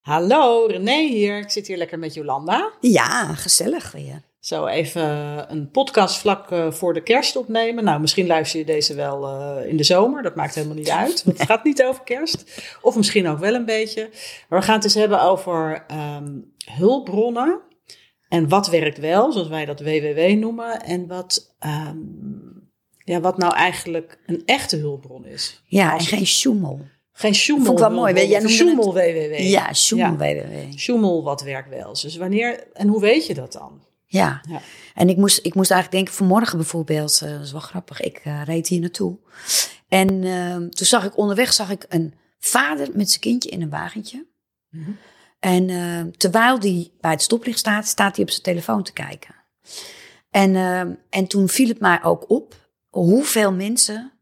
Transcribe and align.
Hallo, 0.00 0.66
René 0.66 1.08
hier. 1.08 1.38
Ik 1.38 1.50
zit 1.50 1.66
hier 1.66 1.76
lekker 1.76 1.98
met 1.98 2.14
Jolanda. 2.14 2.72
Ja, 2.80 3.34
gezellig 3.34 3.92
weer. 3.92 4.22
Zo 4.38 4.66
even 4.66 5.02
een 5.52 5.70
podcast 5.70 6.18
vlak 6.18 6.50
eh, 6.50 6.72
voor 6.72 6.94
de 6.94 7.02
kerst 7.02 7.36
opnemen. 7.36 7.84
Nou, 7.84 8.00
misschien 8.00 8.26
luister 8.26 8.58
je 8.58 8.64
deze 8.64 8.94
wel 8.94 9.26
eh, 9.26 9.68
in 9.68 9.76
de 9.76 9.82
zomer. 9.82 10.22
Dat 10.22 10.34
maakt 10.34 10.54
helemaal 10.54 10.76
niet 10.76 10.90
uit. 10.90 11.24
Want 11.24 11.38
het 11.38 11.46
gaat 11.46 11.64
niet 11.64 11.82
over 11.82 12.02
kerst. 12.02 12.62
Of 12.82 12.96
misschien 12.96 13.28
ook 13.28 13.38
wel 13.38 13.54
een 13.54 13.64
beetje. 13.64 14.10
Maar 14.48 14.58
we 14.58 14.64
gaan 14.64 14.74
het 14.74 14.84
eens 14.84 14.94
hebben 14.94 15.22
over 15.22 15.84
ehm, 15.86 16.38
hulpbronnen. 16.74 17.60
En 18.28 18.48
wat 18.48 18.68
werkt 18.68 18.98
wel, 18.98 19.32
zoals 19.32 19.48
wij 19.48 19.64
dat 19.64 19.80
WWW 19.80 20.38
noemen. 20.38 20.82
En 20.82 21.06
wat, 21.06 21.54
ehm, 21.58 21.98
ja, 23.04 23.20
wat 23.20 23.38
nou 23.38 23.54
eigenlijk 23.54 24.18
een 24.26 24.42
echte 24.44 24.76
hulpbron 24.76 25.26
is. 25.26 25.62
Ja, 25.66 25.92
en 25.92 26.00
geen 26.00 26.26
sjoemel. 26.26 26.80
Geen 27.20 27.34
sjoemel. 27.34 27.64
Vond 27.64 27.78
ik 27.78 27.84
wel 27.84 27.94
mooi. 27.94 28.26
Jij 28.26 28.48
sjoemel 28.48 28.94
WWW. 28.94 29.38
Ja, 29.38 29.72
sjoemel. 29.72 30.16
WWW. 30.16 30.76
Sjoemel, 30.76 31.22
wat 31.22 31.42
werkt 31.42 31.68
wel. 31.68 31.92
Dus 31.92 32.16
wanneer, 32.16 32.66
en 32.72 32.88
hoe 32.88 33.00
weet 33.00 33.26
je 33.26 33.34
dat 33.34 33.52
dan? 33.52 33.80
Ja. 34.04 34.40
Ja. 34.48 34.60
En 34.94 35.08
ik 35.08 35.16
moest, 35.16 35.38
ik 35.42 35.54
moest 35.54 35.70
eigenlijk 35.70 36.02
denken, 36.02 36.14
vanmorgen 36.14 36.58
bijvoorbeeld, 36.58 37.20
eh, 37.22 37.30
dat 37.30 37.40
is 37.40 37.52
wel 37.52 37.60
grappig, 37.60 38.00
ik 38.00 38.20
eh, 38.24 38.42
reed 38.44 38.68
hier 38.68 38.80
naartoe. 38.80 39.18
En 39.88 40.24
eh, 40.24 40.56
toen 40.56 40.86
zag 40.86 41.04
ik 41.04 41.16
onderweg 41.16 41.52
zag 41.52 41.70
ik 41.70 41.84
een 41.88 42.14
vader 42.38 42.88
met 42.92 43.08
zijn 43.08 43.20
kindje 43.20 43.50
in 43.50 43.62
een 43.62 43.70
wagentje. 43.70 44.26
Mhm. 44.70 44.90
En 45.40 45.70
eh, 45.70 46.02
terwijl 46.16 46.58
die 46.58 46.92
bij 47.00 47.10
het 47.10 47.22
stoplicht 47.22 47.58
staat, 47.58 47.86
staat 47.86 48.16
hij 48.16 48.24
op 48.24 48.30
zijn 48.30 48.42
telefoon 48.42 48.82
te 48.82 48.92
kijken. 48.92 49.34
En, 50.30 50.56
eh, 50.56 50.80
en 51.10 51.26
toen 51.26 51.48
viel 51.48 51.68
het 51.68 51.80
mij 51.80 52.02
ook 52.02 52.30
op 52.30 52.54
hoeveel 52.88 53.52
mensen 53.52 54.12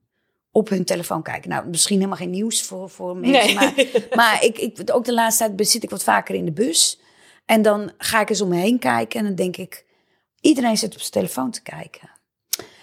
op 0.59 0.69
hun 0.69 0.85
telefoon 0.85 1.23
kijken. 1.23 1.51
Nou, 1.51 1.69
misschien 1.69 1.97
helemaal 1.97 2.19
geen 2.19 2.31
nieuws 2.31 2.63
voor, 2.63 2.91
voor 2.91 3.17
mensen, 3.17 3.55
maar 3.55 3.75
maar 4.15 4.45
ik, 4.45 4.59
ik, 4.59 4.79
ook 4.93 5.05
de 5.05 5.13
laatste 5.13 5.55
tijd 5.55 5.69
zit 5.69 5.83
ik 5.83 5.91
wat 5.91 6.03
vaker 6.03 6.35
in 6.35 6.45
de 6.45 6.53
bus. 6.53 7.01
En 7.47 7.63
dan 7.63 7.93
ga 7.99 8.21
ik 8.21 8.31
eens 8.31 8.41
om 8.41 8.49
me 8.49 8.57
heen 8.57 8.79
kijken. 8.79 9.21
En 9.21 9.27
dan 9.27 9.35
denk 9.35 9.57
ik, 9.57 9.85
iedereen 10.41 10.77
zit 10.77 10.93
op 10.95 11.01
zijn 11.01 11.13
telefoon 11.13 11.51
te 11.51 11.63
kijken. 11.63 12.11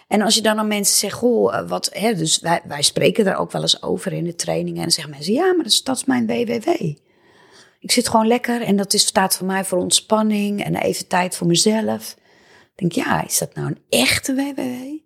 En 0.07 0.21
als 0.21 0.35
je 0.35 0.41
dan 0.41 0.57
aan 0.57 0.67
mensen 0.67 0.97
zegt, 0.97 1.13
goh, 1.13 1.55
eh, 1.55 1.67
wat, 1.67 1.89
hè, 1.93 2.13
dus 2.13 2.39
wij, 2.39 2.61
wij 2.67 2.81
spreken 2.81 3.25
daar 3.25 3.37
ook 3.37 3.51
wel 3.51 3.61
eens 3.61 3.83
over 3.83 4.13
in 4.13 4.23
de 4.23 4.35
trainingen. 4.35 4.75
En 4.75 4.81
dan 4.81 4.91
zeggen 4.91 5.13
mensen, 5.13 5.33
ja, 5.33 5.45
maar 5.45 5.63
dat 5.63 5.73
is, 5.73 5.83
dat 5.83 5.95
is 5.95 6.05
mijn 6.05 6.27
WWW. 6.27 6.69
Ik 7.79 7.91
zit 7.91 8.07
gewoon 8.07 8.27
lekker 8.27 8.61
en 8.61 8.75
dat 8.75 8.93
is, 8.93 9.05
staat 9.05 9.37
voor 9.37 9.47
mij 9.47 9.65
voor 9.65 9.77
ontspanning 9.77 10.63
en 10.63 10.75
even 10.75 11.07
tijd 11.07 11.35
voor 11.35 11.47
mezelf. 11.47 12.15
Ik 12.75 12.89
denk, 12.89 12.91
ja, 12.91 13.25
is 13.25 13.37
dat 13.37 13.55
nou 13.55 13.67
een 13.67 13.81
echte 13.89 14.35
WWW? 14.35 15.04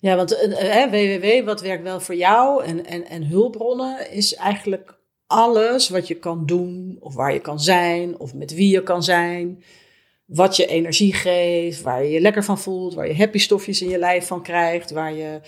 Ja, 0.00 0.16
want 0.16 0.34
eh, 0.34 0.82
eh, 0.82 0.90
WWW, 0.90 1.46
wat 1.46 1.60
werkt 1.60 1.82
wel 1.82 2.00
voor 2.00 2.14
jou 2.14 2.64
en, 2.64 2.86
en, 2.86 3.06
en 3.06 3.26
hulpbronnen 3.26 4.10
is 4.10 4.34
eigenlijk 4.34 4.98
alles 5.26 5.88
wat 5.88 6.08
je 6.08 6.14
kan 6.14 6.46
doen 6.46 6.96
of 7.00 7.14
waar 7.14 7.32
je 7.32 7.40
kan 7.40 7.60
zijn 7.60 8.18
of 8.18 8.34
met 8.34 8.54
wie 8.54 8.70
je 8.72 8.82
kan 8.82 9.02
zijn. 9.02 9.62
Wat 10.26 10.56
je 10.56 10.66
energie 10.66 11.14
geeft, 11.14 11.82
waar 11.82 12.04
je 12.04 12.10
je 12.10 12.20
lekker 12.20 12.44
van 12.44 12.58
voelt, 12.58 12.94
waar 12.94 13.06
je 13.06 13.16
happy 13.16 13.38
stofjes 13.38 13.82
in 13.82 13.88
je 13.88 13.98
lijf 13.98 14.26
van 14.26 14.42
krijgt, 14.42 14.90
waar 14.90 15.12
je 15.12 15.40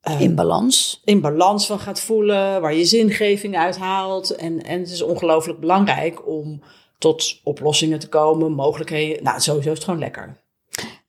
eh, 0.00 0.20
In 0.20 0.34
balans. 0.34 1.00
in 1.04 1.20
balans 1.20 1.66
van 1.66 1.78
gaat 1.78 2.00
voelen, 2.00 2.60
waar 2.60 2.74
je 2.74 2.84
zingeving 2.84 3.56
uithaalt. 3.56 4.30
En, 4.30 4.64
en 4.64 4.80
het 4.80 4.90
is 4.90 5.02
ongelooflijk 5.02 5.60
belangrijk 5.60 6.28
om 6.28 6.62
tot 6.98 7.40
oplossingen 7.42 7.98
te 7.98 8.08
komen, 8.08 8.52
mogelijkheden. 8.52 9.22
Nou, 9.22 9.40
sowieso 9.40 9.70
is 9.70 9.74
het 9.74 9.84
gewoon 9.84 10.00
lekker 10.00 10.43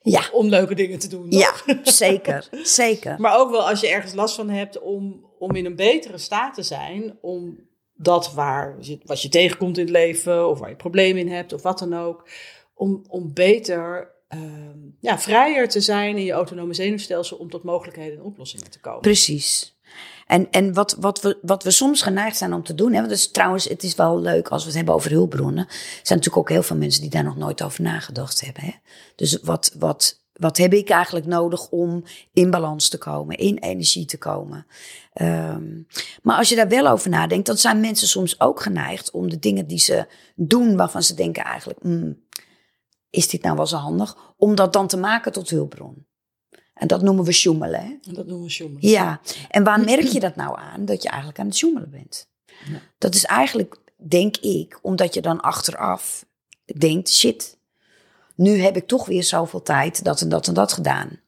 Ja, 0.06 0.30
om 0.31 0.48
leuke 0.48 0.75
dingen 0.75 1.00
te 1.00 1.08
doen. 1.08 1.30
toch? 1.30 1.39
ja, 1.66 1.80
zeker, 1.84 2.50
zeker. 2.64 3.16
Maar 3.20 3.39
ook 3.39 3.52
wel 3.52 3.70
als 3.70 3.81
je 3.81 3.88
ergens 3.88 4.14
last 4.14 4.36
van 4.36 4.50
hebt 4.50 4.80
om, 4.80 5.25
om 5.39 5.56
in 5.56 5.66
een 5.66 5.75
betere 5.75 6.17
staat 6.17 6.53
te 6.53 6.64
zijn. 6.64 7.17
Om 7.22 7.59
dat 7.95 8.34
waar 8.34 8.75
je, 8.80 9.00
wat 9.03 9.22
je 9.22 9.30
tegenkomt 9.30 9.78
in 9.78 9.84
het 9.84 9.94
leven 9.94 10.50
of 10.50 10.59
waar 10.59 10.70
je 10.70 10.75
problemen 10.75 11.22
in 11.22 11.31
hebt 11.31 11.53
of 11.53 11.62
wat 11.62 11.80
dan 11.80 11.94
ook. 11.94 12.30
Om, 12.73 13.06
om 13.08 13.34
beter, 13.34 14.12
ehm, 14.28 14.78
ja, 15.00 15.20
vrijer 15.20 15.70
te 15.70 15.81
zijn 15.81 16.17
in 16.17 16.25
je 16.25 16.31
autonome 16.31 16.73
zenuwstelsel 16.73 17.38
om 17.38 17.50
tot 17.50 17.63
mogelijkheden 17.63 18.18
en 18.18 18.24
oplossingen 18.24 18.72
te 18.72 18.79
komen. 18.79 19.02
Precies. 19.02 19.75
En, 20.25 20.52
en 20.52 20.74
wat, 20.74 20.96
wat, 21.00 21.22
we, 21.22 21.38
wat 21.41 21.63
we 21.63 21.72
soms 21.72 22.02
geneigd 22.02 22.38
zijn 22.38 22.53
om 22.53 22.63
te 22.63 22.75
doen. 22.75 22.91
Hè, 22.91 22.97
want 22.97 23.09
dus 23.09 23.31
trouwens, 23.31 23.69
het 23.69 23.84
is 23.84 23.96
wel 23.96 24.19
leuk 24.19 24.47
als 24.47 24.62
we 24.62 24.68
het 24.68 24.78
hebben 24.78 24.94
over 24.94 25.12
hulpbronnen. 25.12 25.66
Zijn 25.69 26.19
natuurlijk 26.19 26.38
ook 26.38 26.50
heel 26.50 26.63
veel 26.63 26.75
mensen 26.75 27.02
die 27.02 27.09
daar 27.09 27.24
nog 27.24 27.38
nooit 27.38 27.63
over 27.63 27.81
nagedacht 27.81 28.41
hebben. 28.41 28.64
Hè? 28.64 28.72
Dus 29.16 29.40
wat, 29.41 29.72
wat, 29.78 30.19
wat 30.34 30.58
heb 30.58 30.74
ik 30.74 30.90
eigenlijk 30.90 31.25
nodig 31.25 31.69
om 31.69 32.03
in 32.34 32.50
balans 32.50 32.90
te 32.90 32.97
komen, 32.97 33.38
in 33.38 33.58
energie 33.58 34.06
te 34.06 34.18
komen? 34.18 34.66
Ehm, 35.14 35.81
maar 36.22 36.38
als 36.38 36.50
je 36.50 36.56
daar 36.56 36.68
wel 36.68 36.88
over 36.88 37.09
nadenkt, 37.09 37.46
dan 37.46 37.58
zijn 37.58 37.80
mensen 37.80 38.08
soms 38.08 38.40
ook 38.40 38.62
geneigd 38.62 39.12
om 39.12 39.30
de 39.30 39.40
dingen 39.40 39.68
die 39.68 39.80
ze 39.80 40.08
doen, 40.35 40.75
waarvan 40.75 41.03
ze 41.03 41.14
denken 41.14 41.44
eigenlijk, 41.44 41.80
"Hmm, 41.81 42.24
is 43.16 43.28
dit 43.28 43.41
nou 43.41 43.56
wel 43.56 43.68
zo 43.68 43.78
handig? 43.78 44.34
Om 44.38 44.56
dat 44.56 44.74
dan 44.74 44.88
te 44.88 44.97
maken 44.97 45.31
tot 45.31 45.50
hulpbron. 45.50 46.06
En 46.75 46.88
dat 46.88 47.02
noemen 47.02 47.25
we 47.25 47.31
sjoemelen. 47.31 47.80
Hè? 47.80 47.97
En 48.08 48.13
dat 48.13 48.25
noemen 48.25 48.46
we 48.46 48.52
sjoemelen. 48.52 48.90
Ja, 48.90 49.19
en 49.50 49.63
waar 49.63 49.80
merk 49.80 50.03
je 50.08 50.19
dat 50.19 50.36
nou 50.36 50.59
aan? 50.59 50.86
Dat 50.86 51.03
je 51.03 51.09
eigenlijk 51.09 51.40
aan 51.40 51.46
het 51.46 51.56
zoemelen 51.56 51.90
bent. 51.90 52.28
Ja. 52.46 52.80
Dat 52.97 53.16
is 53.16 53.24
eigenlijk, 53.25 53.78
denk 53.96 54.38
ik, 54.38 54.80
omdat 54.81 55.14
je 55.14 55.22
dan 55.22 55.41
achteraf 55.41 56.25
denkt, 56.78 57.09
shit, 57.09 57.58
nu 58.35 58.62
heb 58.62 58.75
ik 58.75 58.88
toch 58.88 59.06
weer 59.06 59.24
zoveel 59.24 59.62
tijd 59.62 60.03
dat 60.03 60.22
en 60.22 60.30
dat 60.30 60.47
en 60.47 60.53
dat 60.53 60.74
gedaan. 60.74 61.19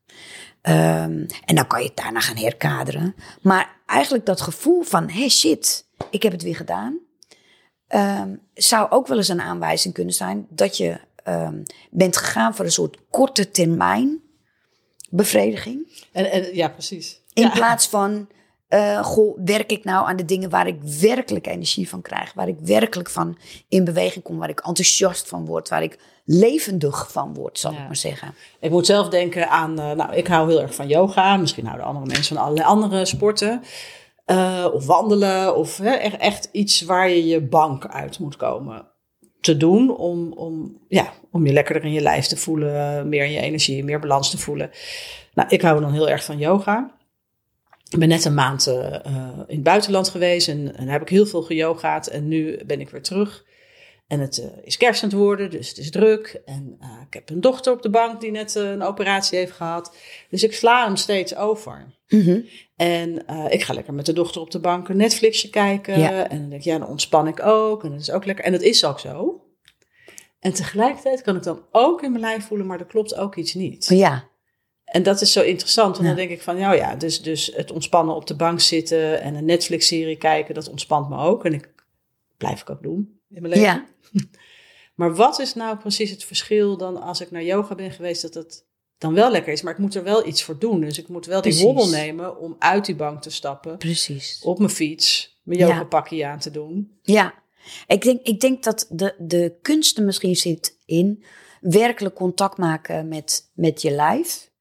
Ehm, 0.61 1.25
en 1.45 1.55
dan 1.55 1.67
kan 1.67 1.81
je 1.81 1.87
het 1.87 1.97
daarna 1.97 2.19
gaan 2.19 2.37
herkaderen. 2.37 3.15
Maar 3.41 3.75
eigenlijk 3.85 4.25
dat 4.25 4.41
gevoel 4.41 4.81
van, 4.81 5.09
hé 5.09 5.29
shit, 5.29 5.87
ik 6.09 6.23
heb 6.23 6.31
het 6.31 6.43
weer 6.43 6.55
gedaan. 6.55 6.99
ehm, 7.87 8.35
zou 8.53 8.91
ook 8.91 9.07
wel 9.07 9.17
eens 9.17 9.27
een 9.27 9.41
aanwijzing 9.41 9.93
kunnen 9.93 10.13
zijn 10.13 10.47
dat 10.49 10.77
je 10.77 10.99
ehm, 11.23 11.63
bent 11.89 12.17
gegaan 12.17 12.55
voor 12.55 12.65
een 12.65 12.71
soort 12.71 12.97
korte 13.09 13.51
termijn 13.51 14.21
bevrediging. 15.09 16.05
En, 16.11 16.31
en, 16.31 16.55
ja, 16.55 16.69
precies. 16.69 17.21
In 17.33 17.43
ja. 17.43 17.49
plaats 17.49 17.87
van, 17.87 18.27
eh, 18.67 19.03
goh, 19.03 19.37
werk 19.45 19.71
ik 19.71 19.83
nou 19.83 20.07
aan 20.07 20.15
de 20.15 20.25
dingen 20.25 20.49
waar 20.49 20.67
ik 20.67 20.81
werkelijk 20.81 21.47
energie 21.47 21.89
van 21.89 22.01
krijg. 22.01 22.33
Waar 22.33 22.47
ik 22.47 22.57
werkelijk 22.59 23.09
van 23.09 23.37
in 23.67 23.83
beweging 23.83 24.23
kom. 24.23 24.37
Waar 24.37 24.49
ik 24.49 24.59
enthousiast 24.59 25.27
van 25.27 25.45
word. 25.45 25.69
Waar 25.69 25.83
ik 25.83 25.99
levendig 26.25 27.11
van 27.11 27.33
word, 27.33 27.59
zal 27.59 27.71
Ja. 27.71 27.79
ik 27.79 27.85
maar 27.85 27.95
zeggen. 27.95 28.33
Ik 28.59 28.71
moet 28.71 28.85
zelf 28.85 29.09
denken 29.09 29.49
aan, 29.49 29.79
eh, 29.79 29.91
nou, 29.91 30.15
ik 30.15 30.27
hou 30.27 30.49
heel 30.49 30.61
erg 30.61 30.75
van 30.75 30.87
yoga. 30.87 31.37
Misschien 31.37 31.65
houden 31.65 31.85
andere 31.85 32.05
mensen 32.05 32.35
van 32.35 32.45
allerlei 32.45 32.67
andere 32.67 33.05
sporten. 33.05 33.61
Eh, 34.25 34.67
of 34.73 34.85
wandelen. 34.85 35.55
Of 35.55 35.77
hè, 35.77 35.91
echt, 35.91 36.17
echt 36.17 36.49
iets 36.51 36.81
waar 36.81 37.09
je 37.09 37.25
je 37.25 37.41
bank 37.41 37.87
uit 37.87 38.19
moet 38.19 38.35
komen 38.35 38.87
te 39.47 39.57
doen. 39.57 39.97
Om, 39.97 40.33
om, 40.33 40.77
ja, 40.87 41.13
om 41.31 41.45
je 41.45 41.53
lekkerder 41.53 41.85
in 41.85 41.93
je 41.93 42.01
lijf 42.01 42.25
te 42.25 42.37
voelen. 42.37 43.09
Meer 43.09 43.25
in 43.25 43.31
je 43.31 43.41
energie, 43.41 43.83
meer 43.83 43.99
balans 43.99 44.29
te 44.29 44.37
voelen. 44.37 44.71
Nou, 45.33 45.49
ik 45.49 45.61
hou 45.61 45.81
dan 45.81 45.93
heel 45.93 46.09
erg 46.09 46.23
van 46.23 46.37
yoga. 46.37 46.95
Ik 47.89 47.99
ben 47.99 48.07
net 48.07 48.25
een 48.25 48.33
maand 48.33 48.67
eh, 48.67 48.95
eh, 48.95 49.39
in 49.47 49.55
het 49.55 49.63
buitenland 49.63 50.09
geweest. 50.09 50.47
En, 50.47 50.75
en 50.75 50.87
heb 50.87 51.01
ik 51.01 51.09
heel 51.09 51.25
veel 51.25 51.41
geyogaat. 51.41 52.07
En 52.07 52.27
nu 52.27 52.59
ben 52.65 52.79
ik 52.79 52.89
weer 52.89 53.01
terug. 53.01 53.45
En 54.07 54.19
het 54.19 54.37
eh, 54.37 54.47
is 54.63 54.77
kerst 54.77 55.03
aan 55.03 55.09
het 55.09 55.17
worden, 55.17 55.49
dus 55.49 55.69
het 55.69 55.77
is 55.77 55.91
druk. 55.91 56.41
En 56.45 56.77
eh, 56.79 57.01
ik 57.07 57.13
heb 57.13 57.29
een 57.29 57.41
dochter 57.41 57.73
op 57.73 57.81
de 57.81 57.89
bank 57.89 58.21
die 58.21 58.31
net 58.31 58.55
eh, 58.55 58.69
een 58.69 58.81
operatie 58.81 59.37
heeft 59.37 59.51
gehad. 59.51 59.95
Dus 60.29 60.43
ik 60.43 60.53
sla 60.53 60.85
hem 60.85 60.95
steeds 60.95 61.35
over. 61.35 61.95
Mhm. 62.07 62.41
En 62.75 63.25
ik 63.49 63.63
ga 63.63 63.73
lekker 63.73 63.93
met 63.93 64.05
de 64.05 64.13
dochter 64.13 64.41
op 64.41 64.51
de 64.51 64.59
bank 64.59 64.89
een 64.89 64.97
Netflixje 64.97 65.49
kijken. 65.49 65.99
Ja. 65.99 66.29
En 66.29 66.39
dan 66.39 66.49
denk 66.49 66.61
ik, 66.61 66.67
ja, 66.67 66.77
dan 66.77 66.87
ontspan 66.87 67.27
ik 67.27 67.45
ook. 67.45 67.83
En 67.83 67.91
dat 67.91 67.99
is 67.99 68.11
ook 68.11 68.25
lekker. 68.25 68.45
En 68.45 68.51
dat 68.51 68.61
is 68.61 68.85
ook 68.85 68.99
zo. 68.99 69.41
En 70.39 70.53
tegelijkertijd 70.53 71.21
kan 71.21 71.35
ik 71.35 71.43
dan 71.43 71.65
ook 71.71 72.03
in 72.03 72.11
mijn 72.11 72.23
lijf 72.23 72.45
voelen, 72.47 72.67
maar 72.67 72.79
er 72.79 72.85
klopt 72.85 73.15
ook 73.15 73.35
iets 73.35 73.53
niet. 73.53 73.85
Ja, 73.87 74.29
En 74.83 75.03
dat 75.03 75.21
is 75.21 75.31
zo 75.31 75.41
interessant, 75.41 75.95
want 75.97 76.09
Ja. 76.09 76.15
dan 76.15 76.25
denk 76.25 76.29
ik 76.29 76.41
van, 76.41 76.57
nou 76.57 76.75
ja, 76.75 76.95
dus, 76.95 77.21
dus 77.21 77.51
het 77.55 77.71
ontspannen 77.71 78.15
op 78.15 78.27
de 78.27 78.35
bank 78.35 78.59
zitten 78.59 79.21
en 79.21 79.35
een 79.35 79.45
Netflix-serie 79.45 80.17
kijken, 80.17 80.53
dat 80.53 80.69
ontspant 80.69 81.09
me 81.09 81.17
ook. 81.17 81.45
En 81.45 81.53
ik 81.53 81.73
blijf 82.37 82.61
ik 82.61 82.69
ook 82.69 82.83
doen 82.83 83.16
in 83.29 83.41
mijn 83.41 83.53
leven. 83.53 83.61
ja. 83.67 83.85
Maar 84.95 85.15
wat 85.15 85.39
is 85.39 85.53
nou 85.53 85.77
precies 85.77 86.09
het 86.09 86.23
verschil 86.23 86.77
dan 86.77 87.01
als 87.01 87.21
ik 87.21 87.31
naar 87.31 87.43
yoga 87.43 87.75
ben 87.75 87.91
geweest, 87.91 88.21
dat 88.21 88.33
het 88.33 88.65
dan 88.97 89.13
wel 89.13 89.31
lekker 89.31 89.53
is, 89.53 89.61
maar 89.61 89.73
ik 89.73 89.79
moet 89.79 89.95
er 89.95 90.03
wel 90.03 90.27
iets 90.27 90.43
voor 90.43 90.59
doen. 90.59 90.81
Dus 90.81 90.97
ik 90.97 91.07
moet 91.07 91.25
wel 91.25 91.41
die 91.41 91.61
hobbel 91.61 91.87
nemen 91.89 92.39
om 92.39 92.55
uit 92.59 92.85
die 92.85 92.95
bank 92.95 93.21
te 93.21 93.29
stappen, 93.29 93.77
precies. 93.77 94.41
op 94.43 94.57
mijn 94.57 94.69
fiets, 94.69 95.39
mijn 95.43 95.59
Ja. 95.59 95.67
yogapakje 95.67 96.25
aan 96.25 96.39
te 96.39 96.51
doen. 96.51 96.99
Ja, 97.01 97.33
ik 97.87 98.01
denk, 98.01 98.21
ik 98.21 98.39
denk 98.39 98.63
dat 98.63 98.87
de, 98.89 99.15
de 99.17 99.57
kunst 99.61 99.97
er 99.97 100.03
misschien 100.03 100.35
zit 100.35 100.77
in 100.85 101.23
werkelijk 101.61 102.15
contact 102.15 102.57
maken 102.57 103.07
met, 103.07 103.51
met 103.53 103.81
je 103.81 103.91
lijf. 103.91 104.51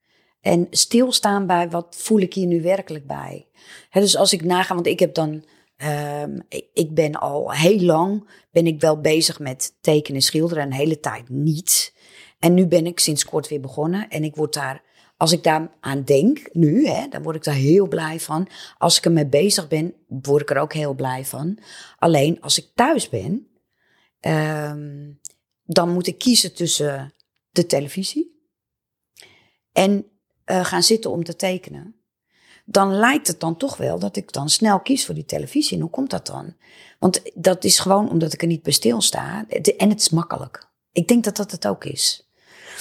En 0.40 0.66
stilstaan 0.70 1.46
bij 1.46 1.70
wat 1.70 1.96
voel 1.98 2.18
ik 2.20 2.34
hier 2.34 2.46
nu 2.46 2.62
werkelijk 2.62 3.06
bij. 3.06 3.46
Dus 3.92 4.16
als 4.16 4.32
ik 4.32 4.44
naga, 4.44 4.74
want 4.74 4.86
ik 4.86 4.98
heb 4.98 5.14
dan, 5.14 5.44
ehm, 5.76 6.38
ik, 6.72 6.94
ben 6.94 7.14
al 7.14 7.52
heel 7.52 7.80
lang, 7.80 8.28
ben 8.50 8.66
ik 8.66 8.80
wel 8.80 9.00
bezig 9.00 9.38
met 9.38 9.76
tekenen 9.80 10.20
en 10.20 10.26
schilderen, 10.26 10.62
een 10.62 10.72
hele 10.72 11.00
tijd 11.00 11.28
niet. 11.28 11.94
En 12.38 12.54
nu 12.54 12.66
ben 12.66 12.86
ik 12.86 13.00
sinds 13.00 13.24
kort 13.24 13.48
weer 13.48 13.60
begonnen 13.60 14.08
en 14.08 14.24
ik 14.24 14.36
word 14.36 14.54
daar 14.54 14.84
als 15.16 15.32
ik 15.32 15.42
daar 15.42 15.76
aan 15.80 16.02
denk, 16.02 16.48
nu, 16.52 16.86
hè, 16.86 17.08
dan 17.08 17.22
word 17.22 17.36
ik 17.36 17.44
daar 17.44 17.54
heel 17.54 17.88
blij 17.88 18.20
van. 18.20 18.48
Als 18.78 18.98
ik 18.98 19.04
ermee 19.04 19.26
bezig 19.26 19.68
ben, 19.68 19.94
word 20.06 20.42
ik 20.42 20.50
er 20.50 20.58
ook 20.58 20.72
heel 20.72 20.94
blij 20.94 21.24
van. 21.24 21.58
Alleen 21.98 22.40
als 22.40 22.58
ik 22.58 22.70
thuis 22.74 23.08
ben, 23.08 23.48
ehm, 24.20 25.12
dan 25.62 25.92
moet 25.92 26.06
ik 26.06 26.18
kiezen 26.18 26.54
tussen 26.54 27.14
de 27.50 27.66
televisie 27.66 28.50
en 29.72 30.06
eh, 30.44 30.64
gaan 30.64 30.82
zitten 30.82 31.10
om 31.10 31.24
te 31.24 31.36
tekenen. 31.36 31.95
Dan 32.68 32.92
lijkt 32.92 33.26
het 33.26 33.40
dan 33.40 33.56
toch 33.56 33.76
wel 33.76 33.98
dat 33.98 34.16
ik 34.16 34.32
dan 34.32 34.48
snel 34.48 34.80
kies 34.80 35.06
voor 35.06 35.14
die 35.14 35.24
televisie. 35.24 35.76
En 35.76 35.82
hoe 35.82 35.90
komt 35.90 36.10
dat 36.10 36.26
dan? 36.26 36.54
Want 36.98 37.22
dat 37.34 37.64
is 37.64 37.78
gewoon 37.78 38.10
omdat 38.10 38.32
ik 38.32 38.42
er 38.42 38.48
niet 38.48 38.62
bij 38.62 38.72
stilsta. 38.72 39.44
En 39.76 39.88
het 39.88 40.00
is 40.00 40.10
makkelijk. 40.10 40.68
Ik 40.92 41.08
denk 41.08 41.24
dat 41.24 41.36
dat 41.36 41.50
het 41.50 41.66
ook 41.66 41.84
is. 41.84 42.30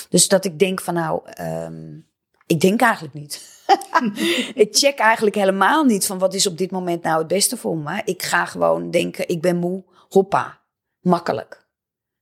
Dus 0.10 0.28
dat 0.28 0.46
ik 0.46 0.60
denk 0.60 0.82
van 0.82 0.94
nou, 0.94 1.22
ehm, 1.24 2.00
ik 2.46 2.60
denk 2.60 2.82
eigenlijk 2.82 3.14
niet. 3.14 3.64
ik 4.64 4.76
check 4.76 4.98
eigenlijk 5.00 5.36
helemaal 5.36 5.84
niet 5.84 6.06
van 6.06 6.20
wat 6.20 6.34
is 6.34 6.48
op 6.48 6.58
dit 6.58 6.72
moment 6.72 7.04
nou 7.04 7.18
het 7.18 7.28
beste 7.28 7.58
voor 7.58 7.78
me. 7.78 8.02
Ik 8.06 8.24
ga 8.24 8.46
gewoon 8.46 8.92
denken, 8.92 9.28
ik 9.28 9.42
ben 9.42 9.58
moe, 9.58 9.84
hoppa, 10.10 10.62
makkelijk. 11.00 11.68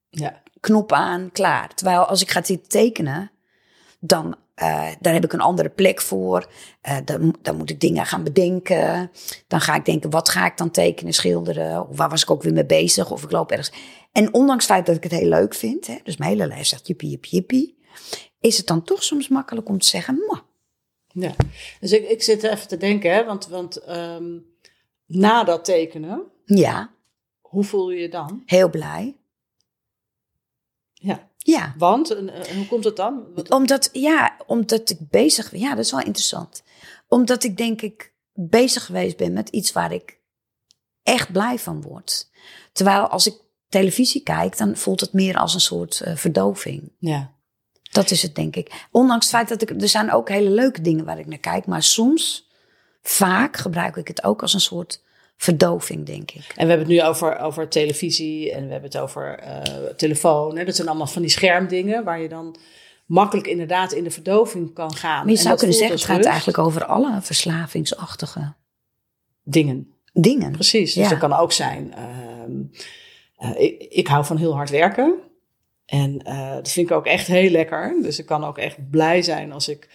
Ja. 0.09 0.41
Knop 0.59 0.91
aan, 0.91 1.31
klaar. 1.31 1.75
Terwijl 1.75 2.05
als 2.05 2.21
ik 2.21 2.31
ga 2.31 2.43
zitten 2.43 2.69
tekenen, 2.69 3.31
dan 3.99 4.35
uh, 4.61 4.87
daar 4.99 5.13
heb 5.13 5.23
ik 5.23 5.33
een 5.33 5.41
andere 5.41 5.69
plek 5.69 6.01
voor. 6.01 6.47
Uh, 6.89 6.97
dan, 7.05 7.35
dan, 7.41 7.57
moet 7.57 7.69
ik 7.69 7.79
dingen 7.79 8.05
gaan 8.05 8.23
bedenken. 8.23 9.11
Dan 9.47 9.61
ga 9.61 9.75
ik 9.75 9.85
denken, 9.85 10.09
wat 10.09 10.29
ga 10.29 10.45
ik 10.45 10.57
dan 10.57 10.71
tekenen, 10.71 11.13
schilderen? 11.13 11.89
Of 11.89 11.97
waar 11.97 12.09
was 12.09 12.21
ik 12.21 12.31
ook 12.31 12.43
weer 12.43 12.53
mee 12.53 12.65
bezig? 12.65 13.11
Of 13.11 13.23
ik 13.23 13.31
loop 13.31 13.51
ergens. 13.51 13.71
En 14.11 14.33
ondanks 14.33 14.63
het 14.63 14.73
feit 14.73 14.85
dat 14.85 14.95
ik 14.95 15.03
het 15.03 15.11
heel 15.11 15.29
leuk 15.29 15.53
vind, 15.53 15.87
hè, 15.87 15.97
dus 16.03 16.17
mijn 16.17 16.31
hele 16.31 16.47
lijst 16.47 16.69
zegt 16.69 16.87
jippie, 16.87 17.09
jippie, 17.09 17.31
jippie, 17.31 17.77
is 18.39 18.57
het 18.57 18.67
dan 18.67 18.83
toch 18.83 19.03
soms 19.03 19.27
makkelijk 19.27 19.69
om 19.69 19.77
te 19.77 19.87
zeggen, 19.87 20.15
Mwah. 20.15 20.39
Ja, 21.07 21.35
dus 21.79 21.91
ik, 21.91 22.09
ik 22.09 22.23
zit 22.23 22.43
even 22.43 22.67
te 22.67 22.77
denken, 22.77 23.13
hè, 23.13 23.25
want, 23.25 23.47
want 23.47 23.89
um, 23.89 24.45
na 25.05 25.43
dat 25.43 25.65
tekenen, 25.65 26.23
ja. 26.45 26.93
hoe 27.41 27.63
voel 27.63 27.91
je 27.91 28.01
je 28.01 28.09
dan? 28.09 28.43
Heel 28.45 28.69
blij. 28.69 29.17
Ja. 31.43 31.73
Want, 31.77 32.15
en, 32.15 32.55
hoe 32.55 32.67
komt 32.67 32.83
het 32.83 32.95
dan? 32.95 33.23
Wat... 33.35 33.49
Omdat, 33.49 33.89
ja, 33.91 34.37
omdat 34.45 34.89
ik 34.89 34.97
bezig 35.09 35.51
ben. 35.51 35.59
Ja, 35.59 35.69
dat 35.75 35.85
is 35.85 35.91
wel 35.91 35.99
interessant. 35.99 36.63
Omdat 37.07 37.43
ik 37.43 37.57
denk 37.57 37.81
ik 37.81 38.13
bezig 38.33 38.85
geweest 38.85 39.17
ben 39.17 39.33
met 39.33 39.49
iets 39.49 39.71
waar 39.71 39.93
ik 39.93 40.19
echt 41.03 41.31
blij 41.31 41.59
van 41.59 41.81
word. 41.81 42.29
Terwijl 42.71 43.07
als 43.07 43.27
ik 43.27 43.35
televisie 43.69 44.23
kijk, 44.23 44.57
dan 44.57 44.75
voelt 44.75 44.99
het 44.99 45.13
meer 45.13 45.37
als 45.37 45.53
een 45.53 45.61
soort 45.61 46.01
uh, 46.07 46.15
verdoving. 46.15 46.91
Ja. 46.99 47.31
Dat 47.91 48.11
is 48.11 48.21
het, 48.21 48.35
denk 48.35 48.55
ik. 48.55 48.87
Ondanks 48.91 49.25
het 49.25 49.35
feit 49.35 49.49
dat 49.49 49.61
ik. 49.61 49.81
Er 49.81 49.89
zijn 49.89 50.11
ook 50.11 50.29
hele 50.29 50.49
leuke 50.49 50.81
dingen 50.81 51.05
waar 51.05 51.19
ik 51.19 51.27
naar 51.27 51.37
kijk. 51.37 51.65
Maar 51.65 51.83
soms, 51.83 52.49
vaak 53.01 53.57
gebruik 53.57 53.95
ik 53.95 54.07
het 54.07 54.23
ook 54.23 54.41
als 54.41 54.53
een 54.53 54.59
soort 54.61 55.03
verdoving, 55.37 56.05
denk 56.05 56.31
ik. 56.31 56.53
En 56.55 56.63
we 56.67 56.73
hebben 56.73 56.77
het 56.79 56.87
nu 56.87 57.03
over, 57.03 57.39
over 57.39 57.69
televisie 57.69 58.51
en 58.51 58.65
we 58.65 58.71
hebben 58.71 58.89
het 58.91 58.99
over 58.99 59.43
uh, 59.43 59.85
telefoon. 59.97 60.57
Hè? 60.57 60.65
Dat 60.65 60.75
zijn 60.75 60.87
allemaal 60.87 61.07
van 61.07 61.21
die 61.21 61.31
schermdingen 61.31 62.03
waar 62.03 62.21
je 62.21 62.29
dan 62.29 62.55
makkelijk 63.05 63.47
inderdaad 63.47 63.91
in 63.91 64.03
de 64.03 64.11
verdoving 64.11 64.73
kan 64.73 64.95
gaan. 64.95 65.23
Maar 65.23 65.33
je 65.33 65.39
zou 65.39 65.57
kunnen 65.57 65.75
zeggen, 65.75 65.95
het 65.95 66.05
gaat 66.05 66.25
eigenlijk 66.25 66.57
over 66.57 66.85
alle 66.85 67.19
verslavingsachtige 67.21 68.53
dingen. 69.43 69.87
Dingen. 70.13 70.51
Precies. 70.51 70.93
Dus 70.93 71.09
dat 71.09 71.17
kan 71.17 71.33
ook 71.33 71.51
zijn. 71.51 71.93
Uh, 71.97 73.49
uh, 73.49 73.61
ik, 73.61 73.81
ik 73.81 74.07
hou 74.07 74.25
van 74.25 74.37
heel 74.37 74.55
hard 74.55 74.69
werken. 74.69 75.19
En 75.85 76.17
dat 76.55 76.71
vind 76.71 76.89
ik 76.89 76.95
ook 76.95 77.05
echt 77.05 77.27
heel 77.27 77.49
lekker. 77.49 77.99
Dus 78.01 78.19
ik 78.19 78.25
kan 78.25 78.43
ook 78.43 78.57
echt 78.57 78.89
blij 78.89 79.21
zijn 79.21 79.51
als 79.51 79.67
ik 79.67 79.89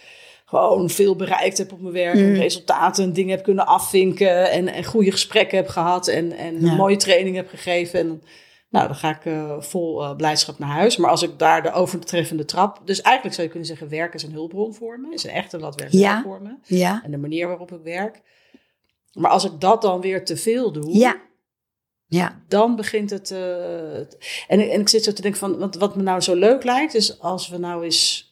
gewoon 0.49 0.89
veel 0.89 1.15
bereikt 1.15 1.57
heb 1.57 1.71
op 1.71 1.81
mijn 1.81 1.93
werk. 1.93 2.15
En 2.15 2.29
mm. 2.29 2.35
resultaten 2.35 3.03
en 3.03 3.13
dingen 3.13 3.35
heb 3.35 3.43
kunnen 3.43 3.65
afvinken. 3.65 4.51
En, 4.51 4.67
en 4.67 4.83
goede 4.83 5.11
gesprekken 5.11 5.57
heb 5.57 5.67
gehad. 5.67 6.07
En, 6.07 6.31
en 6.31 6.63
mooie 6.63 6.95
training 6.95 7.35
heb 7.35 7.49
gegeven. 7.49 7.99
En 7.99 8.21
nou, 8.69 8.87
dan 8.87 8.95
ga 8.95 9.09
ik 9.09 9.25
uh, 9.25 9.61
vol 9.61 10.03
uh, 10.03 10.15
blijdschap 10.15 10.59
naar 10.59 10.69
huis. 10.69 10.97
Maar 10.97 11.09
als 11.09 11.23
ik 11.23 11.39
daar 11.39 11.63
de 11.63 11.71
overtreffende 11.71 12.45
trap. 12.45 12.81
Dus 12.85 13.01
eigenlijk 13.01 13.35
zou 13.35 13.47
je 13.47 13.53
kunnen 13.53 13.69
zeggen: 13.69 13.89
werken 13.89 14.19
is 14.19 14.23
een 14.23 14.31
hulpbron 14.31 14.73
voor 14.73 14.99
me. 14.99 15.13
Is 15.13 15.23
een 15.23 15.29
echte 15.29 15.59
wat 15.59 15.75
werk 15.75 15.91
ja. 15.91 16.21
voor 16.21 16.41
me. 16.41 16.55
Ja. 16.63 17.01
En 17.03 17.11
de 17.11 17.17
manier 17.17 17.47
waarop 17.47 17.71
ik 17.71 17.83
werk. 17.83 18.21
Maar 19.13 19.31
als 19.31 19.45
ik 19.45 19.59
dat 19.59 19.81
dan 19.81 20.01
weer 20.01 20.25
te 20.25 20.37
veel 20.37 20.71
doe. 20.71 20.97
Ja. 20.97 21.15
Ja. 22.05 22.41
Dan 22.47 22.75
begint 22.75 23.09
het. 23.09 23.31
Uh, 23.31 23.97
en, 23.97 24.09
en 24.47 24.79
ik 24.79 24.89
zit 24.89 25.03
zo 25.03 25.13
te 25.13 25.21
denken 25.21 25.39
van. 25.39 25.57
Wat, 25.57 25.75
wat 25.75 25.95
me 25.95 26.03
nou 26.03 26.21
zo 26.21 26.35
leuk 26.35 26.63
lijkt, 26.63 26.93
is 26.93 27.19
als 27.19 27.49
we 27.49 27.57
nou 27.57 27.83
eens 27.83 28.27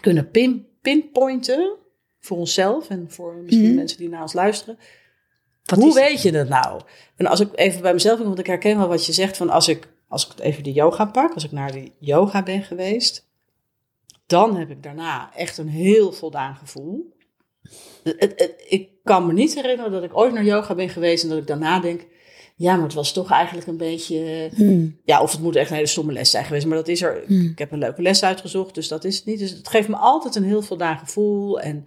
kunnen 0.00 0.30
pin, 0.30 0.66
pinpointen 0.80 1.76
voor 2.18 2.36
onszelf 2.36 2.88
en 2.88 3.06
voor 3.08 3.34
misschien 3.34 3.70
mm. 3.70 3.74
mensen 3.74 3.98
die 3.98 4.08
naar 4.08 4.22
ons 4.22 4.32
luisteren. 4.32 4.78
Wat 5.64 5.78
Hoe 5.78 5.94
weet 5.94 6.22
je 6.22 6.32
dat 6.32 6.48
nou? 6.48 6.80
En 7.16 7.26
als 7.26 7.40
ik 7.40 7.48
even 7.54 7.82
bij 7.82 7.92
mezelf, 7.92 8.18
want 8.18 8.38
ik 8.38 8.46
herken 8.46 8.78
wel 8.78 8.88
wat 8.88 9.06
je 9.06 9.12
zegt 9.12 9.36
van 9.36 9.50
als 9.50 9.68
ik, 9.68 9.88
als 10.08 10.26
ik 10.26 10.40
even 10.40 10.62
de 10.62 10.72
yoga 10.72 11.04
pak, 11.04 11.34
als 11.34 11.44
ik 11.44 11.52
naar 11.52 11.72
de 11.72 11.90
yoga 11.98 12.42
ben 12.42 12.62
geweest, 12.62 13.28
dan 14.26 14.56
heb 14.56 14.70
ik 14.70 14.82
daarna 14.82 15.30
echt 15.34 15.58
een 15.58 15.68
heel 15.68 16.12
voldaan 16.12 16.56
gevoel. 16.56 17.14
ik 18.68 18.88
kan 19.04 19.26
me 19.26 19.32
niet 19.32 19.54
herinneren 19.54 19.92
dat 19.92 20.02
ik 20.02 20.16
ooit 20.16 20.32
naar 20.32 20.44
yoga 20.44 20.74
ben 20.74 20.88
geweest 20.88 21.22
en 21.22 21.28
dat 21.28 21.38
ik 21.38 21.46
daarna 21.46 21.80
denk, 21.80 22.06
ja, 22.60 22.74
maar 22.74 22.84
het 22.84 22.94
was 22.94 23.12
toch 23.12 23.30
eigenlijk 23.30 23.66
een 23.66 23.76
beetje. 23.76 24.50
Hmm. 24.54 24.98
Ja, 25.04 25.22
of 25.22 25.32
het 25.32 25.40
moet 25.40 25.56
echt 25.56 25.70
een 25.70 25.76
hele 25.76 25.88
stomme 25.88 26.12
les 26.12 26.30
zijn 26.30 26.44
geweest. 26.44 26.66
Maar 26.66 26.76
dat 26.76 26.88
is 26.88 27.02
er. 27.02 27.22
Hmm. 27.26 27.50
Ik 27.50 27.58
heb 27.58 27.72
een 27.72 27.78
leuke 27.78 28.02
les 28.02 28.22
uitgezocht, 28.22 28.74
dus 28.74 28.88
dat 28.88 29.04
is 29.04 29.16
het 29.16 29.24
niet. 29.24 29.38
Dus 29.38 29.50
het 29.50 29.68
geeft 29.68 29.88
me 29.88 29.96
altijd 29.96 30.34
een 30.34 30.44
heel 30.44 30.62
voldaan 30.62 30.98
gevoel. 30.98 31.60
En 31.60 31.86